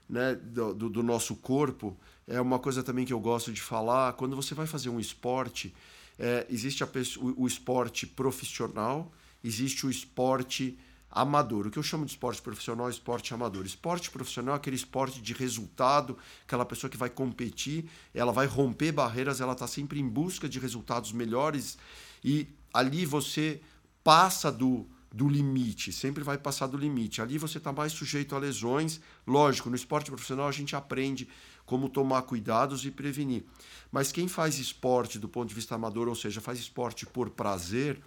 né, 0.09 0.35
do, 0.35 0.75
do, 0.75 1.03
nosso 1.03 1.37
corpo, 1.37 1.97
é 2.27 2.41
uma 2.41 2.59
coisa 2.59 2.83
também 2.83 3.05
que 3.05 3.13
eu 3.13 3.21
gosto 3.21 3.53
de 3.53 3.63
falar. 3.63 4.13
Quando 4.15 4.35
você 4.37 4.55
vai 4.55 4.67
fazer 4.67 4.91
um 4.91 4.99
esporte, 4.99 5.75
é, 6.19 6.47
existe 6.51 6.85
pessoa, 6.85 7.33
o, 7.37 7.45
o 7.45 7.47
esporte 7.47 8.07
profissional, 8.07 9.11
existe 9.43 9.87
o 9.87 9.91
esporte 9.91 10.77
amador. 11.15 11.67
O 11.67 11.71
que 11.71 11.79
eu 11.79 11.83
chamo 11.83 12.05
de 12.05 12.11
esporte 12.11 12.43
profissional 12.43 12.89
é 12.89 12.91
esporte 12.91 13.33
amador. 13.33 13.65
Esporte 13.65 14.11
profissional 14.11 14.55
é 14.55 14.57
aquele 14.57 14.77
esporte 14.77 15.23
de 15.23 15.33
resultado, 15.33 16.19
aquela 16.45 16.65
pessoa 16.65 16.91
que 16.91 16.97
vai 16.97 17.09
competir, 17.09 17.89
ela 18.13 18.33
vai 18.33 18.47
romper 18.47 18.91
barreiras, 18.91 19.41
ela 19.41 19.53
está 19.53 19.67
sempre 19.67 20.01
em 20.01 20.09
busca 20.09 20.49
de 20.49 20.59
resultados 20.59 21.13
melhores 21.13 21.79
e 22.25 22.49
ali 22.73 23.07
você 23.07 23.61
passa 24.03 24.51
do 24.51 24.87
do 25.15 25.29
limite, 25.29 25.93
sempre 25.93 26.25
vai 26.25 26.37
passar 26.37 26.67
do 26.67 26.77
limite. 26.77 27.23
Ali 27.23 27.39
você 27.39 27.59
está 27.59 27.73
mais 27.73 27.93
sujeito 27.93 28.35
a 28.35 28.39
lesões. 28.41 29.01
Lógico, 29.25 29.71
no 29.71 29.77
esporte 29.77 30.11
profissional 30.11 30.49
a 30.49 30.53
gente 30.53 30.75
aprende 30.75 31.29
como 31.65 31.89
tomar 31.89 32.23
cuidados 32.23 32.85
e 32.85 32.91
prevenir. 32.91 33.45
Mas 33.93 34.11
quem 34.11 34.27
faz 34.27 34.59
esporte 34.59 35.17
do 35.17 35.29
ponto 35.29 35.49
de 35.49 35.55
vista 35.55 35.77
amador, 35.77 36.09
ou 36.09 36.17
seja, 36.17 36.41
faz 36.41 36.59
esporte 36.59 37.07
por 37.07 37.31
prazer, 37.31 38.03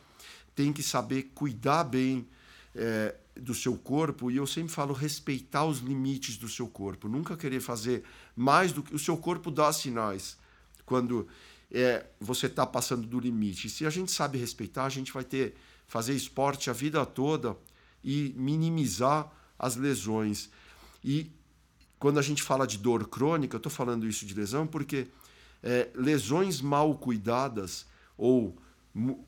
tem 0.53 0.73
que 0.73 0.83
saber 0.83 1.31
cuidar 1.33 1.85
bem 1.85 2.27
é, 2.77 3.15
do 3.35 3.53
seu 3.53 3.75
corpo. 3.75 4.29
E 4.29 4.37
eu 4.37 4.45
sempre 4.45 4.71
falo 4.71 4.93
respeitar 4.93 5.65
os 5.65 5.79
limites 5.79 6.37
do 6.37 6.47
seu 6.47 6.67
corpo. 6.67 7.09
Nunca 7.09 7.35
querer 7.35 7.59
fazer 7.59 8.03
mais 8.35 8.71
do 8.71 8.83
que. 8.83 8.93
O 8.95 8.99
seu 8.99 9.17
corpo 9.17 9.49
dá 9.49 9.73
sinais 9.73 10.37
quando 10.85 11.27
é, 11.71 12.05
você 12.19 12.45
está 12.45 12.65
passando 12.65 13.07
do 13.07 13.19
limite. 13.19 13.69
Se 13.69 13.85
a 13.85 13.89
gente 13.89 14.11
sabe 14.11 14.37
respeitar, 14.37 14.85
a 14.85 14.89
gente 14.89 15.11
vai 15.11 15.23
ter 15.23 15.55
fazer 15.87 16.13
esporte 16.13 16.69
a 16.69 16.73
vida 16.73 17.05
toda 17.05 17.57
e 18.03 18.33
minimizar 18.37 19.31
as 19.57 19.75
lesões. 19.75 20.49
E 21.03 21.31
quando 21.97 22.19
a 22.19 22.21
gente 22.21 22.43
fala 22.43 22.67
de 22.67 22.77
dor 22.77 23.07
crônica, 23.07 23.55
eu 23.55 23.57
estou 23.57 23.71
falando 23.71 24.07
isso 24.07 24.25
de 24.25 24.33
lesão 24.33 24.67
porque 24.67 25.07
é, 25.63 25.89
lesões 25.95 26.61
mal 26.61 26.95
cuidadas, 26.95 27.85
ou 28.17 28.55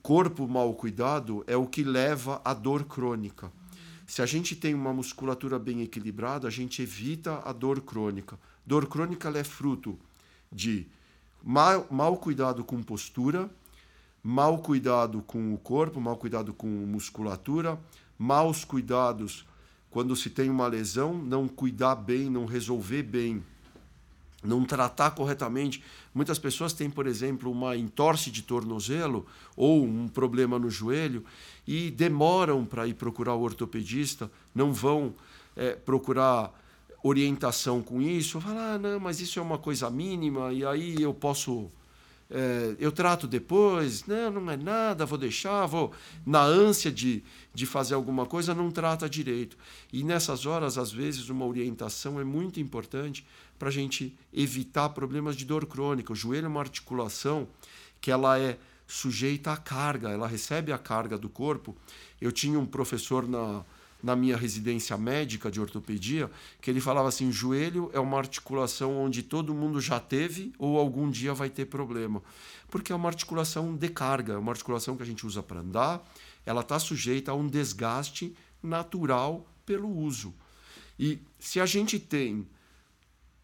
corpo 0.02 0.48
mal 0.48 0.74
cuidado 0.74 1.44
é 1.48 1.56
o 1.56 1.68
que 1.68 1.84
leva 1.84 2.42
à 2.44 2.54
dor 2.54 2.86
crônica. 2.86 3.52
Se 4.08 4.22
a 4.22 4.26
gente 4.26 4.56
tem 4.56 4.74
uma 4.74 4.92
musculatura 4.92 5.60
bem 5.60 5.82
equilibrada, 5.82 6.48
a 6.48 6.52
gente 6.52 6.82
evita 6.82 7.42
a 7.46 7.54
dor 7.54 7.82
crônica. 7.82 8.40
Dor 8.66 8.88
crônica 8.88 9.30
é 9.30 9.44
fruto 9.44 9.98
de 10.52 10.88
mal, 11.44 11.86
mal 11.92 12.18
cuidado 12.18 12.64
com 12.64 12.82
postura, 12.82 13.50
mal 14.24 14.58
cuidado 14.60 15.22
com 15.22 15.54
o 15.54 15.58
corpo, 15.58 16.02
mal 16.02 16.18
cuidado 16.18 16.54
com 16.54 16.68
musculatura, 16.68 17.80
maus 18.18 18.66
cuidados 18.66 19.46
quando 19.92 20.16
se 20.16 20.30
tem 20.30 20.50
uma 20.50 20.68
lesão, 20.68 21.14
não 21.14 21.48
cuidar 21.48 21.96
bem, 21.96 22.30
não 22.30 22.46
resolver 22.46 23.04
bem, 23.04 23.44
não 24.44 24.64
tratar 24.64 25.12
corretamente. 25.12 25.84
Muitas 26.14 26.40
pessoas 26.40 26.74
têm, 26.74 26.90
por 26.90 27.08
exemplo, 27.08 27.52
uma 27.52 27.76
entorse 27.76 28.32
de 28.32 28.42
tornozelo 28.42 29.26
ou 29.56 29.84
um 29.84 30.08
problema 30.08 30.58
no 30.58 30.70
joelho 30.70 31.24
e 31.68 31.92
demoram 31.92 32.66
para 32.66 32.88
ir 32.88 32.94
procurar 32.94 33.36
o 33.36 33.42
ortopedista, 33.42 34.32
não 34.56 34.74
vão 34.74 35.14
é, 35.56 35.74
procurar 35.74 36.54
orientação 37.04 37.82
com 37.82 38.02
isso, 38.02 38.42
falar, 38.42 38.74
ah, 38.74 38.78
não, 38.78 39.00
mas 39.00 39.20
isso 39.20 39.40
é 39.40 39.42
uma 39.42 39.58
coisa 39.58 39.90
mínima 39.90 40.52
e 40.52 40.66
aí 40.66 41.02
eu 41.02 41.14
posso 41.14 41.70
é, 42.32 42.76
eu 42.78 42.92
trato 42.92 43.28
depois, 43.28 44.06
não, 44.06 44.32
não 44.32 44.52
é 44.52 44.58
nada, 44.58 45.06
vou 45.06 45.18
deixar, 45.18 45.66
vou. 45.66 45.92
Na 46.26 46.42
ânsia 46.42 46.92
de, 46.92 47.24
de 47.54 47.66
fazer 47.66 47.96
alguma 47.96 48.26
coisa, 48.26 48.54
não 48.54 48.70
trata 48.70 49.10
direito. 49.10 49.58
E 49.92 50.04
nessas 50.04 50.46
horas, 50.46 50.78
às 50.78 50.92
vezes, 50.92 51.30
uma 51.30 51.46
orientação 51.46 52.20
é 52.20 52.24
muito 52.24 52.60
importante 52.60 53.26
para 53.58 53.70
a 53.70 53.72
gente 53.72 54.16
evitar 54.32 54.90
problemas 54.90 55.36
de 55.36 55.44
dor 55.44 55.66
crônica. 55.66 56.14
O 56.14 56.16
joelho 56.16 56.46
é 56.46 56.50
uma 56.50 56.60
articulação 56.60 57.48
que 58.00 58.12
ela 58.12 58.40
é 58.40 58.58
sujeita 58.86 59.52
à 59.52 59.58
carga, 59.58 60.10
ela 60.10 60.28
recebe 60.28 60.72
a 60.72 60.78
carga 60.78 61.18
do 61.18 61.30
corpo. 61.30 61.76
Eu 62.22 62.32
tinha 62.32 62.60
um 62.60 62.66
professor 62.66 63.28
na, 63.28 63.64
na 64.02 64.16
minha 64.16 64.38
residência 64.38 64.98
médica 64.98 65.52
de 65.52 65.60
ortopedia, 65.60 66.30
que 66.62 66.70
ele 66.70 66.80
falava 66.80 67.10
assim: 67.10 67.32
joelho 67.32 67.90
é 67.94 68.00
uma 68.00 68.18
articulação 68.18 68.98
onde 68.98 69.24
todo 69.24 69.54
mundo 69.54 69.82
já 69.82 70.00
teve 70.00 70.54
ou 70.58 70.78
algum 70.78 71.10
dia 71.10 71.34
vai 71.34 71.50
ter 71.50 71.66
problema. 71.66 72.22
Porque 72.70 72.92
é 72.92 72.96
uma 72.96 73.10
articulação 73.10 73.76
de 73.76 73.90
carga, 73.90 74.34
é 74.34 74.38
uma 74.38 74.52
articulação 74.52 74.96
que 74.96 75.04
a 75.04 75.06
gente 75.06 75.26
usa 75.26 75.44
para 75.44 75.60
andar, 75.60 76.08
ela 76.46 76.62
está 76.62 76.80
sujeita 76.80 77.32
a 77.32 77.36
um 77.36 77.48
desgaste 77.48 78.36
natural 78.62 79.46
pelo 79.66 79.90
uso. 79.90 80.34
E 80.98 81.20
se 81.40 81.60
a 81.60 81.66
gente 81.66 82.00
tem 82.00 82.48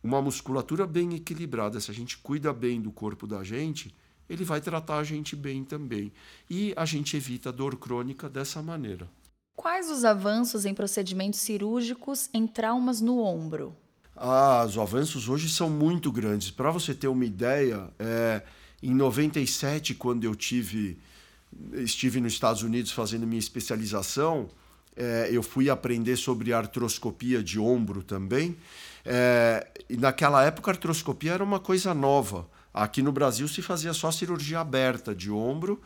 uma 0.04 0.22
musculatura 0.22 0.86
bem 0.86 1.16
equilibrada, 1.16 1.80
se 1.80 1.90
a 1.90 1.94
gente 1.94 2.18
cuida 2.18 2.54
bem 2.54 2.82
do 2.82 2.92
corpo 2.92 3.26
da 3.26 3.44
gente, 3.44 3.94
ele 4.30 4.44
vai 4.44 4.62
tratar 4.62 4.98
a 4.98 5.04
gente 5.04 5.36
bem 5.36 5.64
também. 5.64 6.12
E 6.50 6.74
a 6.76 6.86
gente 6.86 7.18
evita 7.18 7.52
dor 7.52 7.76
crônica 7.78 8.30
dessa 8.30 8.62
maneira. 8.62 9.10
Quais 9.56 9.90
os 9.90 10.04
avanços 10.04 10.66
em 10.66 10.74
procedimentos 10.74 11.40
cirúrgicos 11.40 12.30
em 12.34 12.46
traumas 12.46 13.00
no 13.00 13.20
ombro? 13.20 13.76
Ah, 14.16 14.64
os 14.68 14.78
avanços 14.78 15.28
hoje 15.28 15.50
são 15.50 15.70
muito 15.70 16.12
grandes. 16.12 16.52
Para 16.52 16.72
você 16.72 16.94
ter 16.94 17.08
uma 17.08 17.26
ideia, 17.26 17.90
é, 17.98 18.42
em 18.82 18.94
97, 18.94 19.94
quando 19.96 20.24
eu 20.24 20.36
tive, 20.36 20.98
estive 21.74 22.22
nos 22.22 22.34
Estados 22.34 22.64
Unidos 22.64 22.92
fazendo 22.92 23.26
minha 23.26 23.40
especialização, 23.40 24.50
é, 24.96 25.30
eu 25.32 25.44
fui 25.44 25.70
aprender 25.70 26.16
sobre 26.16 26.54
artroscopia 26.54 27.44
de 27.44 27.60
ombro 27.60 28.04
também. 28.04 28.56
É, 29.06 29.68
e 29.90 29.98
naquela 29.98 30.44
época, 30.44 30.72
a 30.72 30.74
artroscopia 30.74 31.34
era 31.34 31.44
uma 31.44 31.60
coisa 31.60 31.94
nova. 31.94 32.48
Aqui 32.74 33.02
no 33.02 33.12
Brasil 33.12 33.48
se 33.48 33.62
fazia 33.62 33.94
só 33.94 34.12
cirurgia 34.12 34.60
aberta 34.60 35.14
de 35.16 35.32
ombro. 35.32 35.82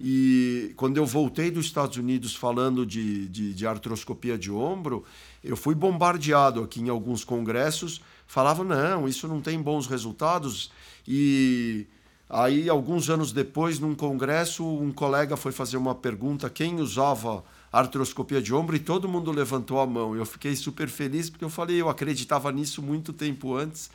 E 0.00 0.72
quando 0.76 0.96
eu 0.96 1.06
voltei 1.06 1.50
dos 1.50 1.66
Estados 1.66 1.96
Unidos 1.96 2.34
falando 2.34 2.84
de, 2.84 3.28
de, 3.28 3.54
de 3.54 3.66
artroscopia 3.66 4.36
de 4.38 4.50
ombro, 4.50 5.04
eu 5.42 5.56
fui 5.56 5.74
bombardeado 5.74 6.62
aqui 6.62 6.80
em 6.80 6.88
alguns 6.88 7.24
congressos. 7.24 8.00
Falavam, 8.26 8.64
não, 8.64 9.06
isso 9.06 9.28
não 9.28 9.40
tem 9.40 9.60
bons 9.60 9.86
resultados. 9.86 10.72
E 11.06 11.86
aí, 12.28 12.68
alguns 12.68 13.10
anos 13.10 13.32
depois, 13.32 13.78
num 13.78 13.94
congresso, 13.94 14.64
um 14.64 14.92
colega 14.92 15.36
foi 15.36 15.52
fazer 15.52 15.76
uma 15.76 15.94
pergunta: 15.94 16.48
quem 16.48 16.80
usava 16.80 17.44
artroscopia 17.70 18.40
de 18.40 18.54
ombro? 18.54 18.76
E 18.76 18.80
todo 18.80 19.08
mundo 19.08 19.30
levantou 19.30 19.80
a 19.80 19.86
mão. 19.86 20.16
Eu 20.16 20.24
fiquei 20.24 20.56
super 20.56 20.88
feliz 20.88 21.28
porque 21.28 21.44
eu 21.44 21.50
falei, 21.50 21.80
eu 21.80 21.88
acreditava 21.88 22.50
nisso 22.50 22.82
muito 22.82 23.12
tempo 23.12 23.54
antes. 23.54 23.90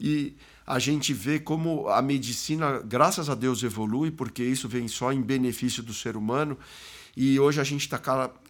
E 0.00 0.34
a 0.66 0.78
gente 0.78 1.12
vê 1.12 1.38
como 1.38 1.88
a 1.88 2.00
medicina, 2.00 2.80
graças 2.80 3.28
a 3.28 3.34
Deus, 3.34 3.62
evolui, 3.62 4.10
porque 4.10 4.42
isso 4.42 4.68
vem 4.68 4.88
só 4.88 5.12
em 5.12 5.20
benefício 5.20 5.82
do 5.82 5.92
ser 5.92 6.16
humano. 6.16 6.58
E 7.16 7.38
hoje 7.38 7.60
a 7.60 7.64
gente 7.64 7.82
está 7.82 8.00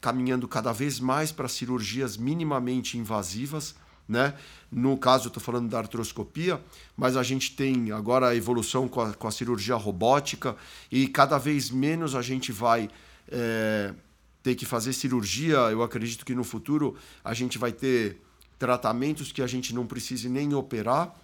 caminhando 0.00 0.47
cada 0.47 0.73
vez 0.73 1.00
mais 1.00 1.33
para 1.33 1.49
cirurgias 1.49 2.16
minimamente 2.16 2.97
invasivas. 2.97 3.75
Né? 4.09 4.35
No 4.71 4.97
caso, 4.97 5.26
eu 5.26 5.28
estou 5.28 5.42
falando 5.42 5.68
da 5.68 5.78
artroscopia, 5.78 6.61
mas 6.97 7.16
a 7.16 7.23
gente 7.23 7.56
tem 7.56 7.90
agora 7.90 8.28
a 8.28 8.37
evolução 8.37 8.87
com 8.87 9.00
a, 9.00 9.12
com 9.14 9.26
a 9.26 9.30
cirurgia 9.30 9.75
robótica 9.75 10.56
e 10.92 11.09
cada 11.09 11.38
vez 11.38 11.71
menos 11.71 12.14
a 12.14 12.23
gente 12.23 12.52
vai 12.52 12.88
é, 13.28 13.94
ter 14.42 14.54
que 14.54 14.64
fazer 14.64 14.92
cirurgia. 14.92 15.56
Eu 15.56 15.83
acredito 15.83 16.25
que 16.25 16.35
no 16.35 16.44
futuro 16.44 16.97
a 17.25 17.35
gente 17.35 17.59
vai 17.59 17.73
ter 17.73 18.21
tratamentos 18.59 19.33
que 19.33 19.42
a 19.42 19.47
gente 19.47 19.75
não 19.75 19.87
precise 19.87 20.28
nem 20.28 20.54
operar 20.54 21.14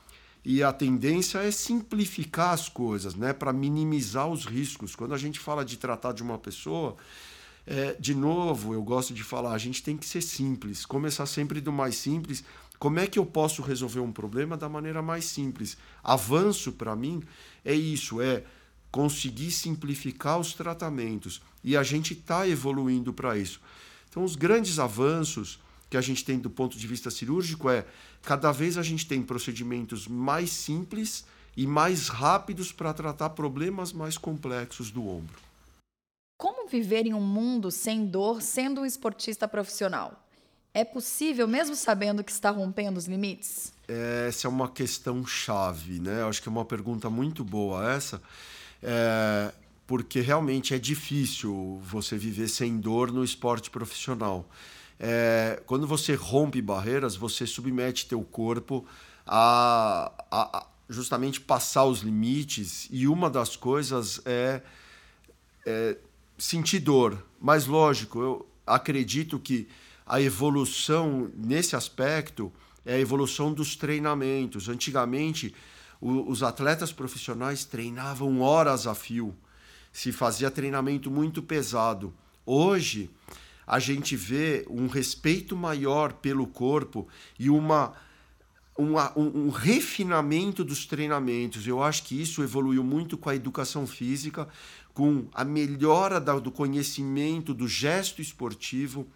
e 0.45 0.63
a 0.63 0.73
tendência 0.73 1.39
é 1.39 1.51
simplificar 1.51 2.51
as 2.51 2.69
coisas, 2.69 3.15
né, 3.15 3.33
para 3.33 3.53
minimizar 3.53 4.29
os 4.29 4.45
riscos. 4.45 4.97
Quando 4.97 5.15
a 5.15 5.19
gente 5.19 5.39
fala 5.39 5.65
de 5.65 5.77
tratar 5.77 6.13
de 6.13 6.23
uma 6.23 6.39
pessoa, 6.39 6.97
é, 7.67 7.95
de 8.01 8.15
novo, 8.15 8.73
eu 8.73 8.83
gosto 8.83 9.13
de 9.13 9.23
falar, 9.23 9.53
a 9.53 9.59
gente 9.59 9.83
tem 9.83 9.97
que 9.97 10.07
ser 10.07 10.23
simples, 10.23 10.87
começar 10.87 11.27
sempre 11.27 11.61
do 11.61 11.71
mais 11.71 11.97
simples. 11.97 12.43
Como 12.79 12.99
é 12.99 13.07
que 13.07 13.19
eu 13.19 13.27
posso 13.27 13.61
resolver 13.61 14.01
um 14.01 14.13
problema 14.13 14.57
da 14.57 14.69
maneira 14.69 15.03
mais 15.03 15.27
simples? 15.27 15.77
Avanço 16.03 16.73
para 16.73 16.97
mim 16.97 17.23
é 17.65 17.75
isso, 17.75 18.23
é 18.23 18.43
conseguir 18.91 19.51
simplificar 19.51 20.41
os 20.41 20.55
tratamentos 20.55 21.41
e 21.63 21.77
a 21.77 21.83
gente 21.83 22.15
está 22.15 22.49
evoluindo 22.49 23.13
para 23.13 23.37
isso. 23.37 23.61
Então, 24.09 24.25
os 24.25 24.35
grandes 24.35 24.79
avanços 24.79 25.61
que 25.91 25.97
a 25.97 26.01
gente 26.01 26.25
tem 26.25 26.39
do 26.39 26.49
ponto 26.49 26.79
de 26.79 26.87
vista 26.87 27.11
cirúrgico 27.11 27.69
é 27.69 27.85
cada 28.23 28.53
vez 28.53 28.79
a 28.79 28.83
gente 28.83 29.07
tem 29.07 29.21
procedimentos 29.21 30.07
mais 30.07 30.51
simples 30.51 31.25
e 31.57 31.67
mais 31.67 32.07
rápidos 32.09 32.71
para 32.71 32.95
tratar 32.95 33.31
problemas 33.31 33.93
mais 33.93 34.17
complexos 34.17 34.91
do 34.91 35.07
ombro. 35.07 35.37
Como 36.39 36.69
viver 36.69 37.07
em 37.07 37.13
um 37.13 37.21
mundo 37.21 37.71
sem 37.71 38.07
dor 38.07 38.41
sendo 38.41 38.83
um 38.83 38.87
esportista 38.87 39.49
profissional? 39.49 40.25
É 40.73 40.85
possível 40.85 41.49
mesmo 41.49 41.75
sabendo 41.75 42.23
que 42.23 42.31
está 42.31 42.51
rompendo 42.51 42.97
os 42.97 43.07
limites? 43.07 43.73
Essa 43.89 44.47
é 44.47 44.49
uma 44.49 44.71
questão 44.71 45.27
chave, 45.27 45.99
né? 45.99 46.23
Acho 46.23 46.41
que 46.41 46.49
é 46.49 46.53
uma 46.53 46.65
pergunta 46.65 47.11
muito 47.11 47.45
boa 47.45 47.93
essa, 47.93 48.23
é, 48.81 49.53
porque 49.85 50.21
realmente 50.21 50.73
é 50.73 50.79
difícil 50.79 51.81
você 51.83 52.17
viver 52.17 52.47
sem 52.47 52.79
dor 52.79 53.11
no 53.11 53.25
esporte 53.25 53.69
profissional 53.69 54.49
é, 55.03 55.63
quando 55.65 55.87
você 55.87 56.15
rompe 56.15 56.61
barreiras, 56.61 57.17
você 57.17 57.47
submete 57.47 58.07
teu 58.07 58.21
corpo 58.21 58.85
a, 59.27 60.13
a, 60.31 60.59
a, 60.59 60.67
justamente 60.91 61.41
passar 61.41 61.85
os 61.87 62.01
limites 62.01 62.87
e 62.91 63.09
uma 63.09 63.31
das 63.31 63.57
coisas 63.57 64.21
é, 64.27 64.61
é 65.65 65.97
sentir 66.37 66.81
dor. 66.81 67.25
Mas 67.41 67.67
lógico, 67.67 68.21
eu 68.21 68.47
acredito 68.67 69.39
que 69.39 69.67
a 70.05 70.21
evolução 70.21 71.31
nesse 71.35 71.75
aspecto 71.75 72.53
é 72.85 72.97
a 72.97 73.01
evolução 73.01 73.55
dos 73.55 73.77
treinamentos. 73.77 74.69
Antigamente, 74.69 75.55
o, 75.99 76.31
os 76.31 76.43
atletas 76.43 76.93
profissionais 76.93 77.65
treinavam 77.65 78.43
horas 78.43 78.87
a 78.87 78.95
fio, 78.95 79.35
se 79.91 80.13
fazia 80.13 80.51
treinamento 80.51 81.11
muito 81.11 81.43
pesado. 81.43 82.13
Hoje, 82.45 83.09
a 83.71 83.79
gente 83.79 84.17
vê 84.17 84.67
um 84.69 84.89
respeito 84.89 85.55
maior 85.55 86.15
pelo 86.15 86.45
corpo 86.45 87.07
e 87.39 87.49
uma, 87.49 87.93
uma 88.77 89.17
um, 89.17 89.47
um, 89.47 89.49
refinamento 89.49 90.65
dos 90.65 90.87
treinamentos. 90.87 91.65
Eu 91.65 91.81
acho 91.81 92.03
que 92.03 92.21
isso 92.21 92.43
evoluiu 92.43 92.83
muito 92.83 93.17
com 93.17 93.31
a 93.31 93.37
educação 93.37 93.87
física, 93.87 94.49
com 94.93 95.29
a 95.33 95.45
melhora 95.45 96.21
da, 96.21 96.37
do 96.41 96.51
conhecimento 96.51 97.55
do 97.55 97.69
gesto 97.69 98.21
esportivo, 98.21 99.07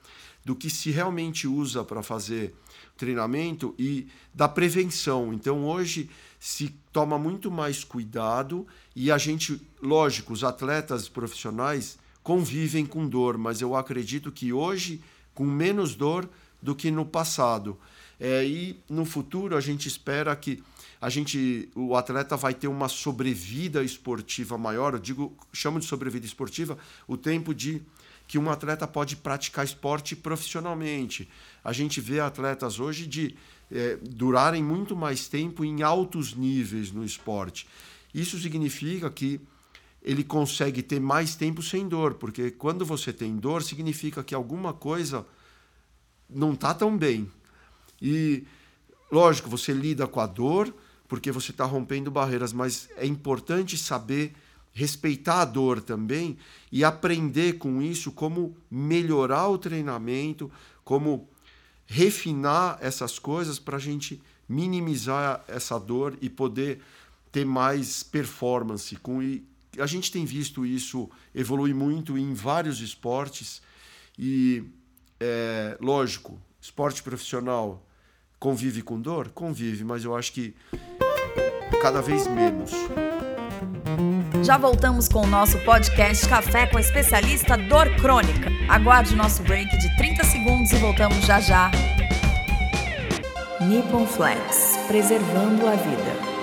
do 0.44 0.54
que 0.54 0.70
se 0.70 0.92
realmente 0.92 1.48
usa 1.48 1.82
para 1.82 2.00
fazer 2.00 2.54
treinamento 2.96 3.74
e 3.76 4.06
da 4.32 4.46
prevenção. 4.46 5.34
Então 5.34 5.64
hoje 5.64 6.08
se 6.38 6.72
toma 6.92 7.18
muito 7.18 7.50
mais 7.50 7.82
cuidado 7.82 8.68
e 8.94 9.10
a 9.10 9.18
gente, 9.18 9.60
lógico, 9.82 10.32
os 10.32 10.44
atletas 10.44 11.08
profissionais 11.08 11.98
convivem 12.24 12.86
com 12.86 13.06
dor, 13.06 13.38
mas 13.38 13.60
eu 13.60 13.76
acredito 13.76 14.32
que 14.32 14.52
hoje 14.52 15.00
com 15.34 15.44
menos 15.44 15.94
dor 15.94 16.28
do 16.60 16.74
que 16.74 16.90
no 16.90 17.04
passado. 17.04 17.78
É, 18.18 18.44
e 18.46 18.80
no 18.88 19.04
futuro 19.04 19.56
a 19.56 19.60
gente 19.60 19.86
espera 19.86 20.34
que 20.34 20.62
a 21.00 21.10
gente, 21.10 21.68
o 21.74 21.94
atleta 21.94 22.34
vai 22.34 22.54
ter 22.54 22.66
uma 22.66 22.88
sobrevida 22.88 23.84
esportiva 23.84 24.56
maior. 24.56 24.94
Eu 24.94 24.98
digo, 24.98 25.36
chamo 25.52 25.78
de 25.78 25.84
sobrevida 25.84 26.24
esportiva 26.24 26.78
o 27.06 27.16
tempo 27.16 27.54
de 27.54 27.82
que 28.26 28.38
um 28.38 28.48
atleta 28.48 28.88
pode 28.88 29.16
praticar 29.16 29.62
esporte 29.62 30.16
profissionalmente. 30.16 31.28
A 31.62 31.74
gente 31.74 32.00
vê 32.00 32.20
atletas 32.20 32.80
hoje 32.80 33.06
de 33.06 33.34
é, 33.70 33.98
durarem 34.00 34.62
muito 34.62 34.96
mais 34.96 35.28
tempo 35.28 35.62
em 35.62 35.82
altos 35.82 36.32
níveis 36.34 36.90
no 36.90 37.04
esporte. 37.04 37.66
Isso 38.14 38.38
significa 38.38 39.10
que 39.10 39.40
ele 40.04 40.22
consegue 40.22 40.82
ter 40.82 41.00
mais 41.00 41.34
tempo 41.34 41.62
sem 41.62 41.88
dor, 41.88 42.14
porque 42.14 42.50
quando 42.50 42.84
você 42.84 43.12
tem 43.12 43.36
dor, 43.36 43.62
significa 43.62 44.22
que 44.22 44.34
alguma 44.34 44.74
coisa 44.74 45.26
não 46.28 46.52
está 46.52 46.74
tão 46.74 46.96
bem. 46.96 47.30
E, 48.02 48.44
lógico, 49.10 49.48
você 49.48 49.72
lida 49.72 50.06
com 50.06 50.20
a 50.20 50.26
dor 50.26 50.72
porque 51.08 51.32
você 51.32 51.52
está 51.52 51.64
rompendo 51.64 52.10
barreiras, 52.10 52.52
mas 52.52 52.88
é 52.96 53.06
importante 53.06 53.78
saber 53.78 54.34
respeitar 54.72 55.42
a 55.42 55.44
dor 55.44 55.80
também 55.80 56.36
e 56.70 56.82
aprender 56.82 57.54
com 57.54 57.80
isso 57.80 58.10
como 58.10 58.56
melhorar 58.70 59.48
o 59.48 59.56
treinamento, 59.56 60.50
como 60.84 61.28
refinar 61.86 62.78
essas 62.80 63.18
coisas 63.18 63.58
para 63.58 63.76
a 63.76 63.80
gente 63.80 64.20
minimizar 64.48 65.44
essa 65.46 65.78
dor 65.78 66.18
e 66.20 66.28
poder 66.28 66.80
ter 67.30 67.44
mais 67.46 68.02
performance. 68.02 68.96
Com, 68.96 69.20
a 69.78 69.86
gente 69.86 70.10
tem 70.10 70.24
visto 70.24 70.64
isso 70.64 71.10
evoluir 71.34 71.74
muito 71.74 72.16
em 72.18 72.34
vários 72.34 72.80
esportes 72.80 73.62
e, 74.18 74.64
é, 75.20 75.76
lógico, 75.80 76.40
esporte 76.60 77.02
profissional 77.02 77.86
convive 78.38 78.82
com 78.82 79.00
dor? 79.00 79.30
Convive, 79.30 79.84
mas 79.84 80.04
eu 80.04 80.14
acho 80.14 80.32
que 80.32 80.54
cada 81.80 82.02
vez 82.02 82.26
menos. 82.26 82.72
Já 84.44 84.58
voltamos 84.58 85.08
com 85.08 85.22
o 85.22 85.26
nosso 85.26 85.58
podcast 85.60 86.28
Café 86.28 86.66
com 86.66 86.76
a 86.76 86.80
especialista 86.80 87.56
Dor 87.56 87.88
Crônica. 87.96 88.50
Aguarde 88.68 89.16
nosso 89.16 89.42
break 89.42 89.70
de 89.78 89.96
30 89.96 90.24
segundos 90.24 90.72
e 90.72 90.76
voltamos 90.76 91.24
já 91.24 91.40
já. 91.40 91.70
Nippon 93.60 94.06
Flex, 94.06 94.76
preservando 94.86 95.66
a 95.66 95.74
vida. 95.76 96.33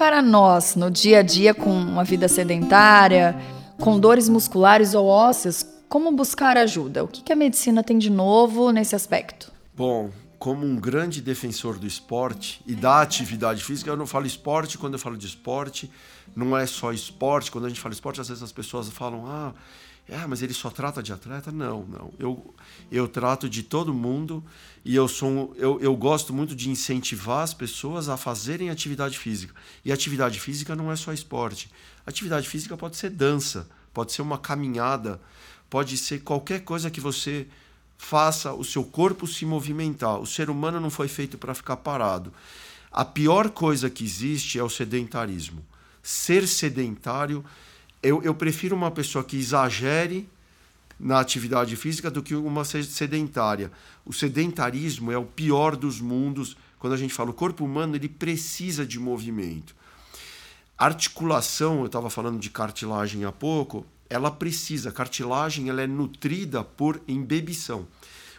Para 0.00 0.22
nós, 0.22 0.76
no 0.76 0.90
dia 0.90 1.18
a 1.18 1.22
dia, 1.22 1.52
com 1.52 1.70
uma 1.70 2.02
vida 2.02 2.26
sedentária, 2.26 3.38
com 3.78 4.00
dores 4.00 4.30
musculares 4.30 4.94
ou 4.94 5.06
ósseas, 5.06 5.62
como 5.90 6.10
buscar 6.10 6.56
ajuda? 6.56 7.04
O 7.04 7.06
que 7.06 7.30
a 7.30 7.36
medicina 7.36 7.84
tem 7.84 7.98
de 7.98 8.08
novo 8.08 8.70
nesse 8.70 8.96
aspecto? 8.96 9.52
Bom, 9.76 10.10
como 10.38 10.64
um 10.64 10.76
grande 10.76 11.20
defensor 11.20 11.78
do 11.78 11.86
esporte 11.86 12.62
e 12.66 12.74
da 12.74 13.02
atividade 13.02 13.62
física, 13.62 13.90
eu 13.90 13.96
não 13.96 14.06
falo 14.06 14.24
esporte 14.24 14.78
quando 14.78 14.94
eu 14.94 14.98
falo 14.98 15.18
de 15.18 15.26
esporte, 15.26 15.90
não 16.34 16.56
é 16.56 16.64
só 16.64 16.94
esporte. 16.94 17.50
Quando 17.50 17.66
a 17.66 17.68
gente 17.68 17.78
fala 17.78 17.92
esporte, 17.92 18.22
às 18.22 18.28
vezes 18.28 18.42
as 18.42 18.52
pessoas 18.52 18.88
falam, 18.88 19.26
ah, 19.26 19.52
é, 20.10 20.26
mas 20.26 20.42
ele 20.42 20.52
só 20.52 20.70
trata 20.70 21.00
de 21.00 21.12
atleta? 21.12 21.52
Não, 21.52 21.84
não. 21.84 22.12
Eu, 22.18 22.54
eu 22.90 23.06
trato 23.06 23.48
de 23.48 23.62
todo 23.62 23.94
mundo 23.94 24.44
e 24.84 24.96
eu, 24.96 25.06
sou, 25.06 25.54
eu, 25.56 25.78
eu 25.80 25.94
gosto 25.94 26.32
muito 26.34 26.56
de 26.56 26.68
incentivar 26.68 27.44
as 27.44 27.54
pessoas 27.54 28.08
a 28.08 28.16
fazerem 28.16 28.70
atividade 28.70 29.16
física. 29.16 29.54
E 29.84 29.92
atividade 29.92 30.40
física 30.40 30.74
não 30.74 30.90
é 30.90 30.96
só 30.96 31.12
esporte. 31.12 31.70
Atividade 32.04 32.48
física 32.48 32.76
pode 32.76 32.96
ser 32.96 33.10
dança, 33.10 33.68
pode 33.94 34.12
ser 34.12 34.22
uma 34.22 34.36
caminhada, 34.36 35.20
pode 35.68 35.96
ser 35.96 36.24
qualquer 36.24 36.64
coisa 36.64 36.90
que 36.90 37.00
você 37.00 37.46
faça 37.96 38.52
o 38.52 38.64
seu 38.64 38.82
corpo 38.82 39.28
se 39.28 39.46
movimentar. 39.46 40.18
O 40.18 40.26
ser 40.26 40.50
humano 40.50 40.80
não 40.80 40.90
foi 40.90 41.06
feito 41.06 41.38
para 41.38 41.54
ficar 41.54 41.76
parado. 41.76 42.32
A 42.90 43.04
pior 43.04 43.50
coisa 43.50 43.88
que 43.88 44.02
existe 44.02 44.58
é 44.58 44.64
o 44.64 44.68
sedentarismo. 44.68 45.64
Ser 46.02 46.48
sedentário 46.48 47.44
eu, 48.02 48.22
eu 48.22 48.34
prefiro 48.34 48.74
uma 48.74 48.90
pessoa 48.90 49.22
que 49.22 49.36
exagere 49.36 50.28
na 50.98 51.18
atividade 51.18 51.76
física 51.76 52.10
do 52.10 52.22
que 52.22 52.34
uma 52.34 52.64
sedentária. 52.64 53.72
O 54.04 54.12
sedentarismo 54.12 55.10
é 55.10 55.16
o 55.16 55.24
pior 55.24 55.76
dos 55.76 56.00
mundos. 56.00 56.56
Quando 56.78 56.92
a 56.92 56.96
gente 56.96 57.14
fala 57.14 57.30
o 57.30 57.34
corpo 57.34 57.64
humano, 57.64 57.96
ele 57.96 58.08
precisa 58.08 58.86
de 58.86 58.98
movimento. 58.98 59.74
Articulação, 60.76 61.80
eu 61.80 61.86
estava 61.86 62.08
falando 62.08 62.38
de 62.38 62.50
cartilagem 62.50 63.24
há 63.24 63.32
pouco, 63.32 63.86
ela 64.08 64.30
precisa. 64.30 64.88
A 64.90 64.92
cartilagem 64.92 65.68
ela 65.68 65.82
é 65.82 65.86
nutrida 65.86 66.64
por 66.64 67.00
embebição. 67.06 67.86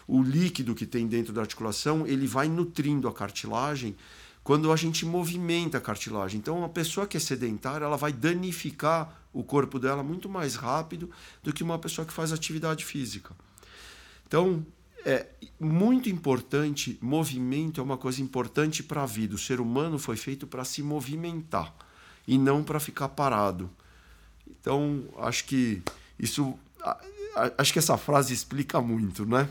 O 0.08 0.22
líquido 0.22 0.76
que 0.76 0.86
tem 0.86 1.08
dentro 1.08 1.32
da 1.34 1.42
articulação 1.42 2.06
ele 2.06 2.28
vai 2.28 2.48
nutrindo 2.48 3.08
a 3.08 3.14
cartilagem 3.14 3.96
quando 4.44 4.72
a 4.72 4.76
gente 4.76 5.06
movimenta 5.06 5.78
a 5.78 5.82
cartilagem. 5.82 6.40
Então, 6.40 6.58
uma 6.58 6.70
pessoa 6.70 7.06
que 7.06 7.18
é 7.18 7.20
sedentária, 7.20 7.86
ela 7.86 7.98
vai 7.98 8.12
danificar 8.12 9.22
o 9.34 9.44
corpo 9.44 9.80
dela 9.80 10.04
muito 10.04 10.28
mais 10.28 10.56
rápido 10.56 11.10
do 11.44 11.54
que 11.54 11.64
uma 11.64 11.78
pessoa 11.78 12.06
que 12.06 12.14
faz 12.14 12.34
atividade 12.34 12.84
física. 12.84 13.36
Então, 14.28 14.66
é 15.06 15.28
muito 15.60 16.10
importante, 16.10 16.98
movimento 17.02 17.80
é 17.80 17.84
uma 17.84 17.98
coisa 17.98 18.22
importante 18.22 18.84
para 18.84 19.04
a 19.04 19.06
vida. 19.06 19.36
O 19.36 19.38
ser 19.38 19.60
humano 19.60 19.98
foi 19.98 20.18
feito 20.18 20.46
para 20.48 20.64
se 20.64 20.82
movimentar 20.84 21.74
e 22.28 22.38
não 22.38 22.64
para 22.64 22.80
ficar 22.80 23.10
parado. 23.10 23.70
Então, 24.48 25.04
acho 25.18 25.46
que 25.46 25.82
isso 26.20 26.58
acho 27.58 27.72
que 27.72 27.80
essa 27.80 27.98
frase 27.98 28.34
explica 28.34 28.82
muito, 28.82 29.26
né? 29.26 29.50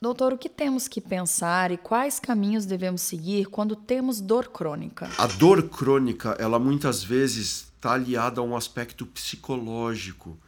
Doutor, 0.00 0.32
o 0.32 0.38
que 0.38 0.48
temos 0.48 0.86
que 0.86 1.00
pensar 1.00 1.72
e 1.72 1.76
quais 1.76 2.20
caminhos 2.20 2.64
devemos 2.64 3.02
seguir 3.02 3.46
quando 3.46 3.74
temos 3.74 4.20
dor 4.20 4.46
crônica? 4.48 5.10
A 5.18 5.26
dor 5.26 5.68
crônica, 5.68 6.36
ela 6.38 6.56
muitas 6.56 7.02
vezes 7.02 7.72
está 7.74 7.94
aliada 7.94 8.40
a 8.40 8.44
um 8.44 8.56
aspecto 8.56 9.04
psicológico, 9.04 10.38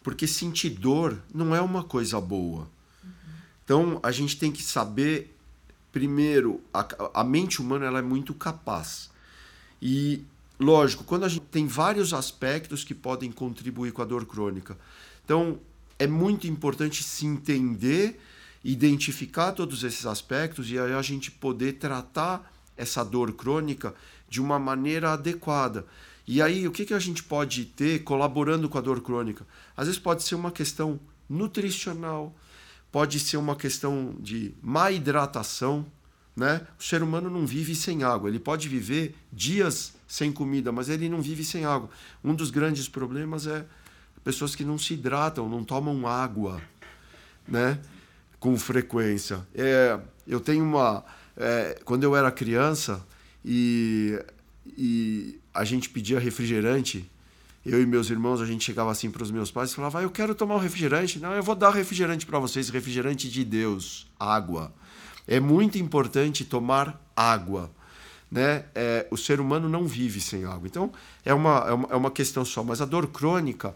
porque 0.00 0.28
sentir 0.28 0.70
dor 0.70 1.20
não 1.34 1.52
é 1.52 1.60
uma 1.60 1.82
coisa 1.82 2.20
boa. 2.20 2.68
Então, 3.64 3.98
a 4.00 4.12
gente 4.12 4.38
tem 4.38 4.52
que 4.52 4.62
saber, 4.62 5.36
primeiro, 5.90 6.60
a, 6.72 6.86
a 7.14 7.24
mente 7.24 7.60
humana 7.60 7.86
ela 7.86 7.98
é 7.98 8.02
muito 8.02 8.32
capaz. 8.32 9.10
E, 9.82 10.22
lógico, 10.56 11.02
quando 11.02 11.24
a 11.24 11.28
gente 11.28 11.46
tem 11.46 11.66
vários 11.66 12.14
aspectos 12.14 12.84
que 12.84 12.94
podem 12.94 13.32
contribuir 13.32 13.90
com 13.90 14.02
a 14.02 14.04
dor 14.04 14.24
crônica. 14.24 14.78
Então, 15.24 15.58
é 15.98 16.06
muito 16.06 16.46
importante 16.46 17.02
se 17.02 17.26
entender 17.26 18.20
identificar 18.64 19.52
todos 19.52 19.84
esses 19.84 20.06
aspectos 20.06 20.70
e 20.70 20.78
aí 20.78 20.94
a 20.94 21.02
gente 21.02 21.30
poder 21.30 21.74
tratar 21.74 22.50
essa 22.76 23.04
dor 23.04 23.32
crônica 23.32 23.94
de 24.28 24.40
uma 24.40 24.58
maneira 24.58 25.12
adequada. 25.12 25.86
E 26.26 26.40
aí, 26.40 26.66
o 26.66 26.72
que, 26.72 26.86
que 26.86 26.94
a 26.94 26.98
gente 26.98 27.22
pode 27.22 27.66
ter 27.66 28.02
colaborando 28.02 28.68
com 28.68 28.78
a 28.78 28.80
dor 28.80 29.02
crônica? 29.02 29.46
Às 29.76 29.86
vezes 29.86 30.00
pode 30.00 30.22
ser 30.22 30.34
uma 30.34 30.50
questão 30.50 30.98
nutricional, 31.28 32.34
pode 32.90 33.20
ser 33.20 33.36
uma 33.36 33.54
questão 33.54 34.16
de 34.18 34.54
má 34.62 34.90
hidratação. 34.90 35.84
Né? 36.34 36.66
O 36.80 36.82
ser 36.82 37.02
humano 37.02 37.28
não 37.28 37.46
vive 37.46 37.74
sem 37.74 38.02
água. 38.02 38.28
Ele 38.28 38.40
pode 38.40 38.68
viver 38.68 39.14
dias 39.30 39.94
sem 40.08 40.32
comida, 40.32 40.72
mas 40.72 40.88
ele 40.88 41.08
não 41.08 41.20
vive 41.20 41.44
sem 41.44 41.64
água. 41.64 41.90
Um 42.24 42.34
dos 42.34 42.50
grandes 42.50 42.88
problemas 42.88 43.46
é 43.46 43.66
pessoas 44.24 44.54
que 44.54 44.64
não 44.64 44.78
se 44.78 44.94
hidratam, 44.94 45.48
não 45.48 45.62
tomam 45.62 46.08
água. 46.08 46.60
Né? 47.46 47.78
Com 48.44 48.58
frequência. 48.58 49.40
É, 49.54 49.98
eu 50.26 50.38
tenho 50.38 50.62
uma. 50.62 51.02
É, 51.34 51.80
quando 51.82 52.04
eu 52.04 52.14
era 52.14 52.30
criança 52.30 53.02
e, 53.42 54.22
e 54.76 55.40
a 55.54 55.64
gente 55.64 55.88
pedia 55.88 56.18
refrigerante, 56.18 57.10
eu 57.64 57.80
e 57.80 57.86
meus 57.86 58.10
irmãos, 58.10 58.42
a 58.42 58.44
gente 58.44 58.62
chegava 58.62 58.90
assim 58.92 59.10
para 59.10 59.22
os 59.22 59.30
meus 59.30 59.50
pais 59.50 59.72
e 59.72 59.74
falava: 59.74 60.00
ah, 60.00 60.02
Eu 60.02 60.10
quero 60.10 60.34
tomar 60.34 60.56
um 60.56 60.58
refrigerante. 60.58 61.18
Não, 61.18 61.32
eu 61.32 61.42
vou 61.42 61.54
dar 61.54 61.70
refrigerante 61.70 62.26
para 62.26 62.38
vocês, 62.38 62.68
refrigerante 62.68 63.30
de 63.30 63.46
Deus, 63.46 64.06
água. 64.20 64.70
É 65.26 65.40
muito 65.40 65.78
importante 65.78 66.44
tomar 66.44 67.02
água. 67.16 67.70
Né? 68.30 68.66
É, 68.74 69.06
o 69.10 69.16
ser 69.16 69.40
humano 69.40 69.70
não 69.70 69.86
vive 69.86 70.20
sem 70.20 70.44
água. 70.44 70.66
Então, 70.66 70.92
é 71.24 71.32
uma, 71.32 71.64
é 71.66 71.72
uma, 71.72 71.88
é 71.92 71.96
uma 71.96 72.10
questão 72.10 72.44
só. 72.44 72.62
Mas 72.62 72.82
a 72.82 72.84
dor 72.84 73.06
crônica, 73.06 73.74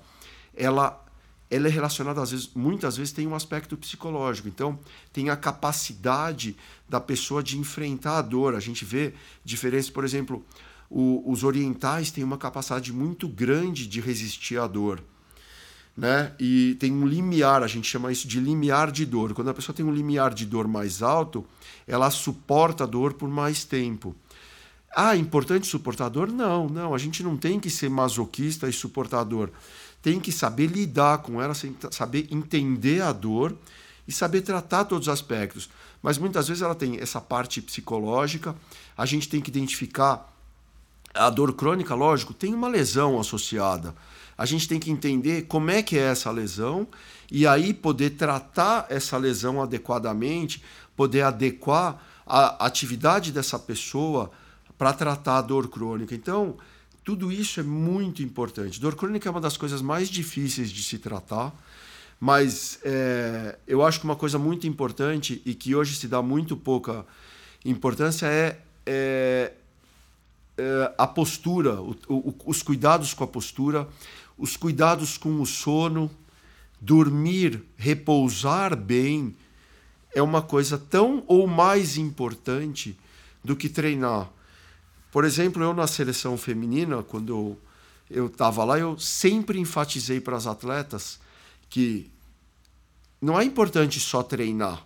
ela 0.55 1.03
ela 1.51 1.67
é 1.67 1.71
relacionada 1.71 2.21
às 2.21 2.31
vezes, 2.31 2.51
muitas 2.55 2.97
vezes 2.97 3.13
tem 3.13 3.27
um 3.27 3.35
aspecto 3.35 3.77
psicológico. 3.77 4.49
Então, 4.49 4.79
tem 5.13 5.31
a 5.31 5.37
capacidade 5.37 6.57
da 6.89 7.01
pessoa 7.01 7.43
de 7.43 7.59
enfrentar 7.59 8.19
a 8.19 8.23
dor. 8.23 8.55
A 8.55 8.61
gente 8.61 8.85
vê 8.85 9.15
diferenças, 9.45 9.91
por 9.91 10.05
exemplo, 10.05 10.45
o, 10.91 11.23
os 11.31 11.45
orientais 11.45 12.11
têm 12.11 12.25
uma 12.25 12.39
capacidade 12.39 12.93
muito 12.93 13.27
grande 13.29 13.87
de 13.87 14.01
resistir 14.01 14.59
à 14.59 14.67
dor. 14.67 15.03
Né? 15.97 16.33
E 16.39 16.77
tem 16.79 16.93
um 16.93 17.07
limiar, 17.07 17.63
a 17.63 17.67
gente 17.67 17.89
chama 17.89 18.13
isso 18.13 18.29
de 18.29 18.39
limiar 18.39 18.93
de 18.93 19.05
dor. 19.05 19.35
Quando 19.35 19.49
a 19.49 19.55
pessoa 19.55 19.75
tem 19.75 19.85
um 19.85 19.93
limiar 19.93 20.33
de 20.33 20.47
dor 20.47 20.69
mais 20.69 21.03
alto, 21.03 21.45
ela 21.87 22.11
suporta 22.11 22.85
a 22.85 22.87
dor 22.87 23.15
por 23.15 23.29
mais 23.29 23.65
tempo. 23.65 24.15
Ah, 24.95 25.15
é 25.15 25.19
importante 25.19 25.67
suportar 25.67 26.09
dor? 26.09 26.29
Não, 26.29 26.69
não. 26.69 26.95
A 26.95 26.99
gente 26.99 27.23
não 27.23 27.37
tem 27.37 27.61
que 27.61 27.69
ser 27.69 27.91
masoquista 27.91 28.69
e 28.69 28.73
suportar 28.73 29.25
dor. 29.25 29.51
Tem 30.03 30.21
que 30.21 30.33
saber 30.33 30.67
lidar 30.67 31.19
com 31.19 31.41
ela, 31.41 31.55
saber 31.91 32.29
entender 32.31 33.03
a 33.03 33.13
dor 33.13 33.57
e 34.07 34.13
saber 34.13 34.43
tratar 34.43 34.85
todos 34.85 35.09
os 35.09 35.13
aspectos. 35.13 35.69
Mas 36.03 36.17
muitas 36.17 36.49
vezes 36.49 36.63
ela 36.63 36.75
tem 36.75 36.99
essa 36.99 37.21
parte 37.21 37.61
psicológica, 37.61 38.55
a 38.97 39.05
gente 39.05 39.29
tem 39.29 39.41
que 39.41 39.51
identificar 39.51 40.33
a 41.15 41.29
dor 41.31 41.53
crônica, 41.55 41.95
lógico, 41.95 42.33
tem 42.33 42.55
uma 42.55 42.69
lesão 42.69 43.19
associada. 43.19 43.95
A 44.37 44.47
gente 44.47 44.69
tem 44.69 44.79
que 44.79 44.91
entender 44.91 45.43
como 45.43 45.71
é 45.71 45.83
que 45.83 45.99
é 45.99 46.03
essa 46.03 46.31
lesão 46.31 46.87
e 47.31 47.47
aí 47.47 47.75
poder 47.75 48.11
tratar 48.11 48.87
essa 48.89 49.17
lesão 49.17 49.61
adequadamente, 49.61 50.63
poder 50.97 51.23
adequar 51.23 52.01
a 52.25 52.65
atividade 52.65 53.33
dessa 53.33 53.59
pessoa 53.59 54.31
para 54.77 54.93
tratar 54.93 55.39
a 55.39 55.43
dor 55.43 55.69
crônica. 55.69 56.15
Então, 56.15 56.57
tudo 57.09 57.33
isso 57.33 57.59
é 57.59 57.63
muito 57.63 58.23
importante. 58.23 58.79
Dor 58.79 58.95
crônica 58.95 59.27
é 59.27 59.31
uma 59.31 59.41
das 59.41 59.57
coisas 59.57 59.81
mais 59.81 60.11
difíceis 60.11 60.71
de 60.71 60.83
se 60.83 60.99
tratar, 60.99 61.55
mas 62.21 62.79
é, 62.85 63.57
eu 63.67 63.83
acho 63.83 64.01
que 64.01 64.05
uma 64.05 64.15
coisa 64.15 64.39
muito 64.39 64.67
importante 64.67 65.41
e 65.47 65.55
que 65.55 65.75
hoje 65.75 65.97
se 65.97 66.07
dá 66.07 66.21
muito 66.21 66.55
pouca 66.55 67.07
importância 67.65 68.27
é, 68.27 68.59
é, 68.85 69.53
é 70.59 70.95
a 70.99 71.07
postura, 71.07 71.81
o, 71.81 71.97
o, 72.11 72.35
os 72.45 72.63
cuidados 72.63 73.15
com 73.15 73.25
a 73.25 73.27
postura, 73.27 73.89
os 74.37 74.55
cuidados 74.55 75.17
com 75.17 75.41
o 75.41 75.47
sono, 75.47 76.11
dormir, 76.79 77.63
repousar 77.79 78.77
bem 78.77 79.35
é 80.15 80.21
uma 80.21 80.43
coisa 80.43 80.77
tão 80.77 81.25
ou 81.27 81.47
mais 81.47 81.97
importante 81.97 82.95
do 83.43 83.57
que 83.57 83.71
treinar. 83.71 84.31
Por 85.11 85.25
exemplo, 85.25 85.63
eu 85.63 85.73
na 85.73 85.87
seleção 85.87 86.37
feminina, 86.37 87.03
quando 87.03 87.57
eu 88.11 88.27
estava 88.27 88.65
lá, 88.65 88.79
eu 88.79 88.99
sempre 88.99 89.59
enfatizei 89.59 90.21
para 90.21 90.37
as 90.37 90.47
atletas 90.47 91.19
que 91.69 92.11
não 93.21 93.39
é 93.39 93.45
importante 93.45 93.99
só 93.99 94.23
treinar, 94.23 94.85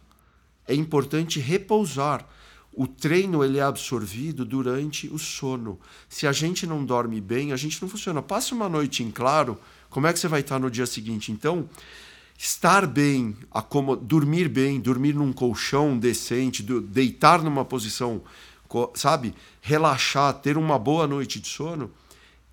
é 0.67 0.75
importante 0.75 1.39
repousar. 1.41 2.27
O 2.75 2.87
treino 2.87 3.45
ele 3.45 3.59
é 3.59 3.63
absorvido 3.63 4.47
durante 4.47 5.07
o 5.09 5.19
sono. 5.19 5.79
Se 6.09 6.27
a 6.27 6.33
gente 6.33 6.67
não 6.67 6.83
dorme 6.83 7.21
bem, 7.21 7.53
a 7.53 7.57
gente 7.57 7.83
não 7.83 7.89
funciona. 7.89 8.23
Passe 8.23 8.55
uma 8.55 8.67
noite 8.67 9.03
em 9.03 9.11
claro, 9.11 9.59
como 9.91 10.07
é 10.07 10.13
que 10.13 10.19
você 10.19 10.27
vai 10.27 10.41
estar 10.41 10.59
no 10.59 10.71
dia 10.71 10.87
seguinte? 10.87 11.31
Então, 11.31 11.69
estar 12.39 12.87
bem, 12.87 13.37
dormir 14.01 14.49
bem, 14.49 14.81
dormir 14.81 15.15
num 15.15 15.35
colchão 15.35 15.99
decente, 15.99 16.63
deitar 16.63 17.43
numa 17.43 17.63
posição 17.63 18.23
sabe, 18.95 19.35
relaxar, 19.61 20.35
ter 20.35 20.57
uma 20.57 20.79
boa 20.79 21.07
noite 21.07 21.41
de 21.41 21.49
sono, 21.49 21.91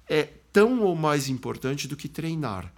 é 0.07 0.27
tão 0.51 0.81
ou 0.81 0.95
mais 0.95 1.29
importante 1.29 1.87
do 1.87 1.95
que 1.95 2.07
treinar. 2.07 2.71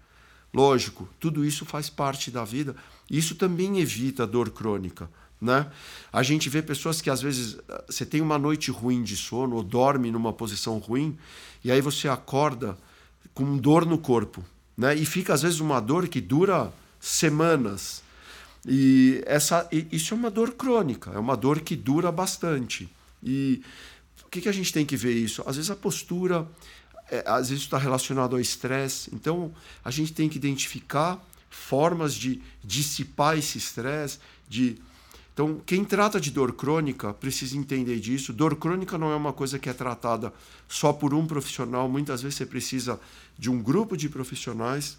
Lógico, 0.53 1.07
tudo 1.19 1.45
isso 1.45 1.65
faz 1.65 1.89
parte 1.89 2.29
da 2.29 2.43
vida. 2.43 2.75
Isso 3.09 3.35
também 3.35 3.79
evita 3.79 4.27
dor 4.27 4.49
crônica. 4.49 5.09
Né? 5.39 5.65
A 6.13 6.21
gente 6.21 6.49
vê 6.49 6.61
pessoas 6.61 7.01
que 7.01 7.09
às 7.09 7.21
vezes 7.21 7.57
você 7.87 8.05
tem 8.05 8.21
uma 8.21 8.37
noite 8.37 8.69
ruim 8.69 9.01
de 9.01 9.17
sono 9.17 9.55
ou 9.55 9.63
dorme 9.63 10.11
numa 10.11 10.31
posição 10.31 10.77
ruim 10.77 11.17
e 11.63 11.71
aí 11.71 11.81
você 11.81 12.07
acorda 12.07 12.77
com 13.33 13.57
dor 13.57 13.85
no 13.85 13.97
corpo, 13.97 14.43
né? 14.77 14.93
E 14.93 15.05
fica 15.05 15.33
às 15.33 15.41
vezes 15.41 15.59
uma 15.59 15.79
dor 15.79 16.07
que 16.07 16.21
dura 16.21 16.71
semanas. 16.99 18.03
E 18.67 19.23
essa 19.25 19.67
isso 19.71 20.13
é 20.13 20.17
uma 20.17 20.29
dor 20.29 20.51
crônica, 20.51 21.09
é 21.11 21.17
uma 21.17 21.35
dor 21.35 21.61
que 21.61 21.75
dura 21.75 22.11
bastante. 22.11 22.87
E 23.23 23.61
o 24.25 24.29
que, 24.29 24.41
que 24.41 24.49
a 24.49 24.51
gente 24.51 24.71
tem 24.71 24.85
que 24.85 24.95
ver 24.95 25.13
isso? 25.13 25.43
Às 25.45 25.55
vezes 25.55 25.71
a 25.71 25.75
postura, 25.75 26.47
é, 27.09 27.23
às 27.25 27.49
vezes 27.49 27.63
está 27.63 27.77
relacionado 27.77 28.35
ao 28.35 28.39
estresse. 28.39 29.09
Então 29.13 29.53
a 29.83 29.91
gente 29.91 30.13
tem 30.13 30.29
que 30.29 30.37
identificar 30.37 31.23
formas 31.49 32.13
de 32.13 32.41
dissipar 32.63 33.37
esse 33.37 33.57
estresse, 33.57 34.19
de 34.47 34.77
então, 35.33 35.61
quem 35.65 35.85
trata 35.85 36.19
de 36.19 36.29
dor 36.29 36.53
crônica 36.53 37.13
precisa 37.13 37.57
entender 37.57 37.99
disso. 37.99 38.33
Dor 38.33 38.55
crônica 38.57 38.97
não 38.97 39.11
é 39.11 39.15
uma 39.15 39.31
coisa 39.31 39.57
que 39.57 39.69
é 39.69 39.73
tratada 39.73 40.33
só 40.67 40.91
por 40.91 41.13
um 41.13 41.25
profissional. 41.25 41.87
Muitas 41.87 42.21
vezes 42.21 42.37
você 42.37 42.45
precisa 42.45 42.99
de 43.39 43.49
um 43.49 43.61
grupo 43.61 43.95
de 43.95 44.09
profissionais 44.09 44.97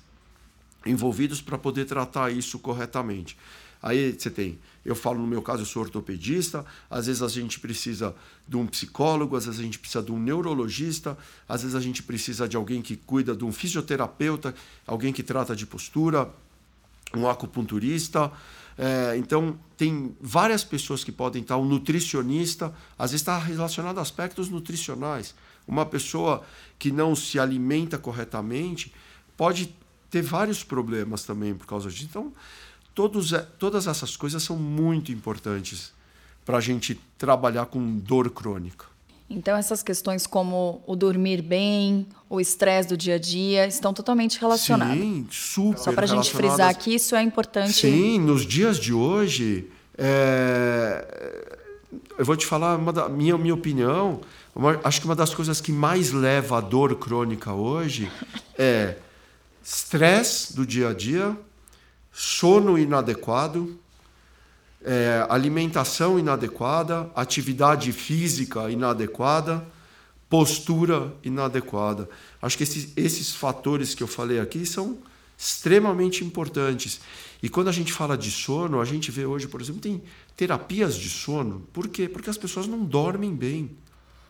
envolvidos 0.87 1.41
para 1.41 1.59
poder 1.59 1.85
tratar 1.85 2.33
isso 2.33 2.59
corretamente. 2.59 3.37
Aí 3.83 4.13
você 4.17 4.31
tem, 4.31 4.59
eu 4.85 4.95
falo 4.95 5.19
no 5.19 5.27
meu 5.27 5.43
caso, 5.43 5.63
eu 5.63 5.67
sou 5.67 5.83
ortopedista, 5.83 6.65
às 6.89 7.07
vezes 7.07 7.21
a 7.21 7.29
gente 7.29 7.59
precisa 7.59 8.15
de 8.47 8.57
um 8.57 8.67
psicólogo, 8.67 9.37
às 9.37 9.47
vezes 9.47 9.59
a 9.59 9.63
gente 9.63 9.79
precisa 9.79 10.03
de 10.03 10.13
um 10.13 10.19
neurologista, 10.19 11.19
às 11.49 11.63
vezes 11.63 11.75
a 11.75 11.81
gente 11.81 12.03
precisa 12.03 12.49
de 12.49 12.57
alguém 12.57 12.81
que 12.81 12.95
cuida 12.97 13.35
de 13.35 13.45
um 13.45 13.51
fisioterapeuta, 13.51 14.55
alguém 14.87 15.13
que 15.13 15.23
trata 15.23 15.57
de 15.57 15.67
postura, 15.67 16.31
um 17.15 17.29
acupunturista. 17.29 18.31
É, 18.79 19.17
então, 19.17 19.59
tem 19.77 20.17
várias 20.21 20.65
pessoas 20.65 21.03
que 21.03 21.13
podem 21.13 21.43
estar, 21.43 21.57
um 21.59 21.65
nutricionista, 21.65 22.73
às 22.99 23.11
vezes 23.11 23.23
está 23.23 23.37
relacionado 23.39 23.99
a 23.99 24.03
aspectos 24.03 24.49
nutricionais. 24.49 25.35
Uma 25.67 25.85
pessoa 25.85 26.45
que 26.79 26.91
não 26.91 27.15
se 27.15 27.39
alimenta 27.39 27.99
corretamente 27.99 28.93
pode 29.37 29.75
ter 30.11 30.23
vários 30.23 30.63
problemas 30.63 31.25
também 31.25 31.55
por 31.55 31.67
causa 31.67 31.89
disso. 31.91 32.07
Então, 32.09 32.33
Todos, 32.95 33.33
é, 33.33 33.41
todas 33.59 33.87
essas 33.87 34.17
coisas 34.17 34.43
são 34.43 34.57
muito 34.57 35.11
importantes 35.11 35.93
para 36.45 36.59
a 36.59 36.61
gente 36.61 36.99
trabalhar 37.17 37.67
com 37.67 37.99
dor 37.99 38.31
crônica. 38.31 38.93
Então, 39.35 39.57
essas 39.57 39.83
questões 39.83 40.27
como 40.27 40.83
o 40.87 40.95
dormir 40.95 41.41
bem, 41.41 42.07
o 42.29 42.39
estresse 42.39 42.89
do 42.91 42.97
dia 42.97 43.15
a 43.15 43.19
dia, 43.19 43.67
estão 43.67 43.95
totalmente 43.95 44.39
relacionadas. 44.39 44.99
Sim, 44.99 45.27
super. 45.31 45.79
Só 45.79 45.93
para 45.93 46.05
a 46.05 46.07
gente 46.07 46.31
frisar 46.31 46.77
que 46.77 46.95
isso 46.95 47.17
é 47.17 47.23
importante. 47.23 47.73
Sim, 47.73 48.19
nos 48.19 48.45
dias 48.45 48.79
de 48.79 48.93
hoje, 48.93 49.71
é... 49.97 51.57
eu 52.19 52.25
vou 52.27 52.37
te 52.37 52.45
falar 52.45 52.77
uma 52.77 52.93
da 52.93 53.09
minha, 53.09 53.39
minha 53.39 53.55
opinião. 53.55 54.21
Uma, 54.55 54.79
acho 54.85 55.01
que 55.01 55.07
uma 55.07 55.17
das 55.17 55.35
coisas 55.35 55.63
que 55.63 55.73
mais 55.73 56.13
leva 56.13 56.59
à 56.59 56.61
dor 56.61 56.95
crônica 56.97 57.55
hoje 57.55 58.13
é 58.59 58.97
estresse 59.65 60.55
do 60.55 60.67
dia 60.67 60.91
a 60.91 60.95
dia, 60.95 61.35
sono 62.13 62.79
inadequado, 62.79 63.79
é, 64.85 65.25
alimentação 65.29 66.19
inadequada, 66.19 67.11
atividade 67.15 67.93
física 67.93 68.71
inadequada, 68.71 69.67
postura 70.29 71.15
inadequada. 71.23 72.09
Acho 72.41 72.57
que 72.57 72.63
esses, 72.63 72.93
esses 72.97 73.35
fatores 73.35 73.95
que 73.95 74.03
eu 74.03 74.07
falei 74.07 74.41
aqui 74.41 74.67
são 74.67 74.99
extremamente 75.39 76.25
importantes. 76.25 77.01
E 77.43 77.49
quando 77.49 77.69
a 77.69 77.73
gente 77.73 77.93
fala 77.93 78.17
de 78.17 78.31
sono, 78.31 78.81
a 78.81 78.85
gente 78.85 79.11
vê 79.11 79.27
hoje, 79.27 79.49
por 79.49 79.61
exemplo, 79.61 79.81
tem 79.81 80.03
terapias 80.37 80.95
de 80.97 81.11
sono. 81.11 81.67
Por 81.73 81.89
quê? 81.89 82.09
Porque 82.09 82.31
as 82.31 82.39
pessoas 82.39 82.67
não 82.67 82.85
dormem 82.85 83.35
bem. 83.35 83.77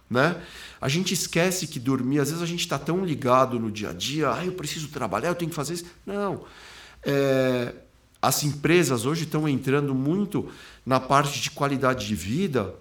Né? 0.09 0.43
A 0.81 0.89
gente 0.89 1.15
esquece 1.15 1.67
que 1.67 1.79
dormir, 1.79 2.21
às 2.21 2.29
vezes 2.29 2.43
a 2.43 2.47
gente 2.47 2.61
está 2.61 2.79
tão 2.79 3.05
ligado 3.05 3.59
no 3.59 3.71
dia 3.71 3.91
a 3.91 3.93
dia, 3.95 4.31
ah, 4.31 4.45
eu 4.45 4.53
preciso 4.53 4.89
trabalhar, 4.89 5.29
eu 5.29 5.35
tenho 5.35 5.51
que 5.51 5.57
fazer 5.57 5.75
isso. 5.75 5.87
Não. 6.05 6.45
É, 7.05 7.75
as 8.21 8.45
empresas 8.45 9.05
hoje 9.05 9.25
estão 9.25 9.49
entrando 9.49 9.95
muito 9.95 10.49
na 10.87 11.01
parte 11.01 11.41
de 11.41 11.51
qualidade 11.51 12.07
de 12.07 12.15
vida 12.15 12.75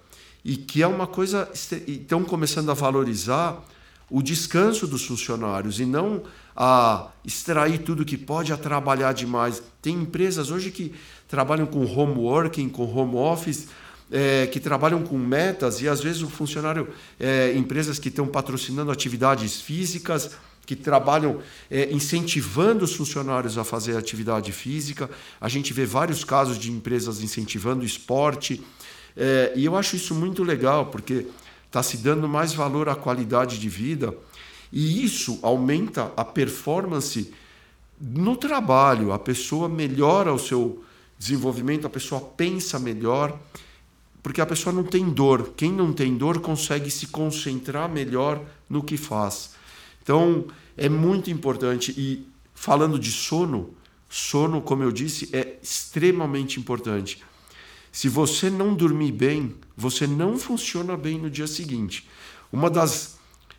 e 0.44 0.56
que 0.56 0.82
é 0.82 0.86
uma 0.86 1.06
coisa 1.06 1.48
estão 1.86 2.22
começando 2.24 2.70
a 2.70 2.74
valorizar 2.74 3.64
o 4.10 4.22
descanso 4.22 4.86
dos 4.86 5.04
funcionários 5.04 5.80
e 5.80 5.86
não 5.86 6.22
a 6.54 7.08
extrair 7.24 7.78
tudo 7.78 8.04
que 8.04 8.18
pode 8.18 8.52
a 8.52 8.56
trabalhar 8.56 9.12
demais. 9.14 9.62
Tem 9.80 9.94
empresas 9.94 10.50
hoje 10.50 10.70
que 10.70 10.92
trabalham 11.26 11.66
com 11.66 11.84
home 11.84 12.18
working, 12.18 12.68
com 12.68 12.84
home 12.84 13.16
office, 13.16 13.68
é, 14.10 14.46
que 14.48 14.60
trabalham 14.60 15.02
com 15.02 15.16
metas 15.16 15.80
e 15.80 15.88
às 15.88 16.00
vezes 16.00 16.20
o 16.20 16.28
funcionário, 16.28 16.88
é, 17.18 17.54
empresas 17.56 17.98
que 17.98 18.08
estão 18.08 18.28
patrocinando 18.28 18.90
atividades 18.90 19.62
físicas, 19.62 20.32
que 20.64 20.76
trabalham 20.76 21.40
é, 21.70 21.92
incentivando 21.92 22.84
os 22.84 22.94
funcionários 22.94 23.58
a 23.58 23.64
fazer 23.64 23.96
atividade 23.96 24.52
física. 24.52 25.10
A 25.40 25.48
gente 25.48 25.72
vê 25.72 25.84
vários 25.84 26.24
casos 26.24 26.58
de 26.58 26.70
empresas 26.70 27.22
incentivando 27.22 27.84
esporte. 27.84 28.62
É, 29.16 29.52
e 29.56 29.64
eu 29.64 29.76
acho 29.76 29.96
isso 29.96 30.14
muito 30.14 30.42
legal, 30.42 30.86
porque 30.86 31.26
está 31.66 31.82
se 31.82 31.96
dando 31.96 32.28
mais 32.28 32.52
valor 32.52 32.88
à 32.88 32.94
qualidade 32.94 33.58
de 33.58 33.68
vida 33.68 34.14
e 34.72 35.04
isso 35.04 35.38
aumenta 35.42 36.10
a 36.16 36.24
performance 36.24 37.32
no 38.00 38.36
trabalho. 38.36 39.12
A 39.12 39.18
pessoa 39.18 39.68
melhora 39.68 40.32
o 40.32 40.38
seu 40.38 40.82
desenvolvimento, 41.18 41.86
a 41.86 41.90
pessoa 41.90 42.20
pensa 42.20 42.78
melhor, 42.78 43.38
porque 44.22 44.40
a 44.40 44.46
pessoa 44.46 44.72
não 44.72 44.84
tem 44.84 45.10
dor. 45.10 45.52
Quem 45.56 45.70
não 45.70 45.92
tem 45.92 46.16
dor 46.16 46.40
consegue 46.40 46.90
se 46.90 47.08
concentrar 47.08 47.88
melhor 47.88 48.40
no 48.68 48.82
que 48.82 48.96
faz. 48.96 49.54
Então, 50.02 50.46
é 50.76 50.88
muito 50.88 51.30
importante. 51.30 51.94
E 51.96 52.26
falando 52.54 52.98
de 52.98 53.10
sono, 53.10 53.74
sono, 54.08 54.60
como 54.60 54.82
eu 54.82 54.92
disse, 54.92 55.28
é 55.32 55.58
extremamente 55.62 56.58
importante. 56.58 57.22
Se 57.90 58.08
você 58.08 58.48
não 58.48 58.74
dormir 58.74 59.12
bem, 59.12 59.54
você 59.76 60.06
não 60.06 60.38
funciona 60.38 60.96
bem 60.96 61.18
no 61.18 61.30
dia 61.30 61.46
seguinte. 61.46 62.08
Uma 62.50 62.70
das 62.70 63.18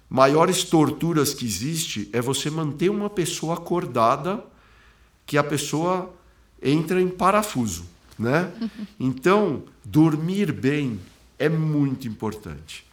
maiores 0.10 0.64
torturas 0.64 1.34
que 1.34 1.46
existe 1.46 2.10
é 2.12 2.22
você 2.22 2.50
manter 2.50 2.90
uma 2.90 3.10
pessoa 3.10 3.56
acordada 3.56 4.44
que 5.26 5.38
a 5.38 5.44
pessoa 5.44 6.14
entra 6.62 7.02
em 7.02 7.10
parafuso, 7.10 7.86
né? 8.18 8.52
Então, 9.00 9.64
dormir 9.84 10.52
bem 10.52 11.00
é 11.38 11.50
muito 11.50 12.08
importante. 12.08 12.86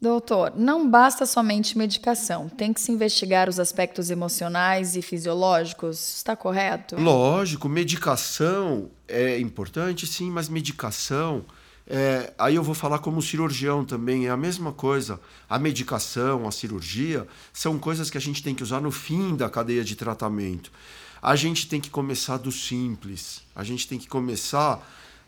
Doutor, 0.00 0.54
não 0.56 0.88
basta 0.88 1.26
somente 1.26 1.76
medicação, 1.76 2.48
tem 2.48 2.72
que 2.72 2.80
se 2.80 2.90
investigar 2.90 3.50
os 3.50 3.60
aspectos 3.60 4.10
emocionais 4.10 4.96
e 4.96 5.02
fisiológicos, 5.02 6.16
está 6.16 6.34
correto? 6.34 6.96
Lógico, 6.96 7.68
medicação 7.68 8.90
é 9.06 9.38
importante, 9.38 10.06
sim, 10.06 10.30
mas 10.30 10.48
medicação. 10.48 11.44
É, 11.86 12.32
aí 12.38 12.54
eu 12.54 12.62
vou 12.62 12.74
falar 12.74 13.00
como 13.00 13.20
cirurgião 13.20 13.84
também, 13.84 14.26
é 14.26 14.30
a 14.30 14.38
mesma 14.38 14.72
coisa. 14.72 15.20
A 15.46 15.58
medicação, 15.58 16.48
a 16.48 16.50
cirurgia, 16.50 17.28
são 17.52 17.78
coisas 17.78 18.08
que 18.08 18.16
a 18.16 18.20
gente 18.20 18.42
tem 18.42 18.54
que 18.54 18.62
usar 18.62 18.80
no 18.80 18.90
fim 18.90 19.36
da 19.36 19.50
cadeia 19.50 19.84
de 19.84 19.96
tratamento. 19.96 20.72
A 21.20 21.36
gente 21.36 21.68
tem 21.68 21.78
que 21.78 21.90
começar 21.90 22.38
do 22.38 22.50
simples, 22.50 23.42
a 23.54 23.62
gente 23.62 23.86
tem 23.86 23.98
que 23.98 24.08
começar 24.08 24.80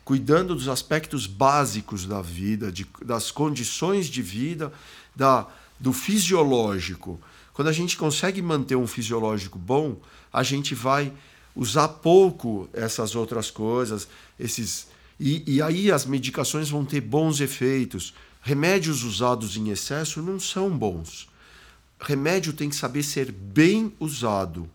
cuidando 0.04 0.54
dos 0.54 0.68
aspectos 0.68 1.26
básicos 1.26 2.06
da 2.06 2.20
vida, 2.20 2.72
de, 2.72 2.86
das 3.04 3.30
condições 3.30 4.06
de 4.06 4.22
vida, 4.22 4.72
da, 5.14 5.46
do 5.78 5.92
fisiológico. 5.92 7.20
Quando 7.52 7.68
a 7.68 7.72
gente 7.72 7.96
consegue 7.96 8.40
manter 8.40 8.76
um 8.76 8.86
fisiológico 8.86 9.58
bom, 9.58 10.00
a 10.32 10.42
gente 10.42 10.74
vai 10.74 11.12
usar 11.54 11.88
pouco 11.88 12.68
essas 12.72 13.14
outras 13.14 13.50
coisas, 13.50 14.08
esses 14.38 14.88
e, 15.20 15.42
e 15.46 15.62
aí 15.62 15.92
as 15.92 16.04
medicações 16.04 16.68
vão 16.68 16.84
ter 16.84 17.00
bons 17.00 17.40
efeitos. 17.40 18.12
Remédios 18.40 19.04
usados 19.04 19.56
em 19.56 19.68
excesso 19.68 20.20
não 20.20 20.40
são 20.40 20.76
bons. 20.76 21.28
Remédio 22.00 22.52
tem 22.52 22.68
que 22.68 22.74
saber 22.74 23.04
ser 23.04 23.30
bem 23.30 23.92
usado. 24.00 24.68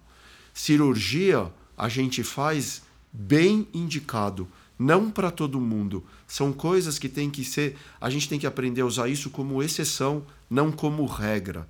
Cirurgia 0.54 1.52
a 1.78 1.90
gente 1.90 2.24
faz 2.24 2.82
bem 3.12 3.68
indicado 3.74 4.48
não 4.78 5.10
para 5.10 5.32
todo 5.32 5.60
mundo. 5.60 6.04
São 6.28 6.54
coisas 6.54 7.00
que 7.00 7.10
tem 7.10 7.30
que 7.30 7.44
ser. 7.44 7.78
A 8.00 8.10
gente 8.10 8.30
tem 8.30 8.40
que 8.40 8.48
aprender 8.48 8.82
a 8.82 8.86
usar 8.86 9.08
isso 9.08 9.30
como 9.30 9.62
exceção, 9.64 10.24
não 10.50 10.72
como 10.72 11.06
regra. 11.06 11.68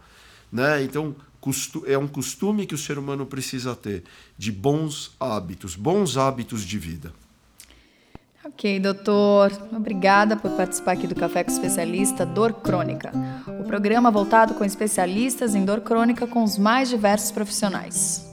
Né? 0.52 0.84
Então, 0.84 1.16
é 1.86 1.98
um 1.98 2.08
costume 2.08 2.66
que 2.66 2.76
o 2.76 2.78
ser 2.78 2.98
humano 2.98 3.26
precisa 3.26 3.76
ter 3.76 4.04
de 4.38 4.52
bons 4.52 5.16
hábitos, 5.20 5.76
bons 5.76 6.18
hábitos 6.18 6.64
de 6.64 6.78
vida. 6.78 7.14
Ok, 8.44 8.80
doutor. 8.80 9.52
Obrigada 9.74 10.38
por 10.38 10.52
participar 10.52 10.94
aqui 10.94 11.06
do 11.06 11.16
Café 11.16 11.44
com 11.44 11.52
Especialista 11.52 12.26
Dor 12.26 12.54
Crônica. 12.54 13.12
O 13.60 13.66
programa 13.66 14.10
voltado 14.10 14.54
com 14.54 14.64
especialistas 14.64 15.54
em 15.54 15.66
dor 15.66 15.82
crônica 15.82 16.26
com 16.26 16.44
os 16.44 16.58
mais 16.58 16.88
diversos 16.88 17.30
profissionais. 17.32 18.27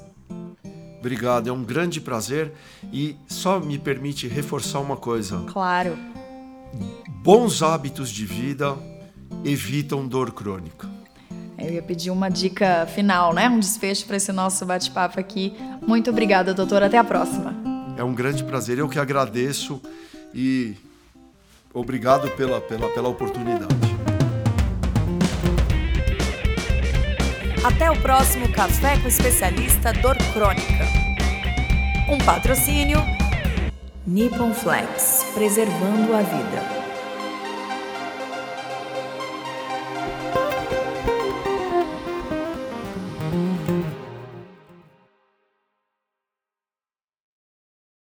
Obrigado, 1.05 1.51
é 1.51 1.53
um 1.53 1.63
grande 1.63 2.01
prazer 2.01 2.51
e 2.91 3.15
só 3.29 3.61
me 3.61 3.79
permite 3.79 4.27
reforçar 4.27 4.81
uma 4.81 4.97
coisa. 4.97 5.45
Claro. 5.49 5.99
Bons 7.23 7.63
hábitos 7.63 8.09
de 8.09 8.25
vida 8.25 8.75
evitam 9.45 10.09
dor 10.09 10.33
crônica. 10.33 10.89
Eu 11.59 11.75
ia 11.75 11.83
pedir 11.83 12.11
uma 12.11 12.31
dica 12.31 12.87
final, 12.87 13.35
né? 13.35 13.51
Um 13.51 13.61
desfecho 13.61 14.07
para 14.07 14.17
esse 14.17 14.33
nosso 14.33 14.65
bate-papo 14.65 15.21
aqui. 15.21 15.53
Muito 15.87 16.09
obrigada, 16.09 16.55
doutor. 16.55 16.83
Até 16.83 16.97
a 16.97 17.05
próxima. 17.05 17.55
É 17.99 18.03
um 18.03 18.15
grande 18.15 18.43
prazer. 18.43 18.79
Eu 18.79 18.89
que 18.89 18.99
agradeço 18.99 19.83
e 20.35 20.75
obrigado 21.75 22.31
pela, 22.31 22.63
pela, 22.63 22.89
pela 22.89 23.11
oportunidade. 23.11 23.94
Até 27.65 27.91
o 27.91 27.99
próximo 27.99 28.47
Café 28.53 28.99
com 28.99 29.09
Especialista 29.09 29.91
Dor 29.91 30.19
Crônica. 30.35 30.85
Um 32.11 32.19
patrocínio 32.19 32.99
Nippon 34.07 34.53
Flex, 34.53 35.33
preservando 35.33 36.13
a 36.13 36.21
vida. 36.21 36.64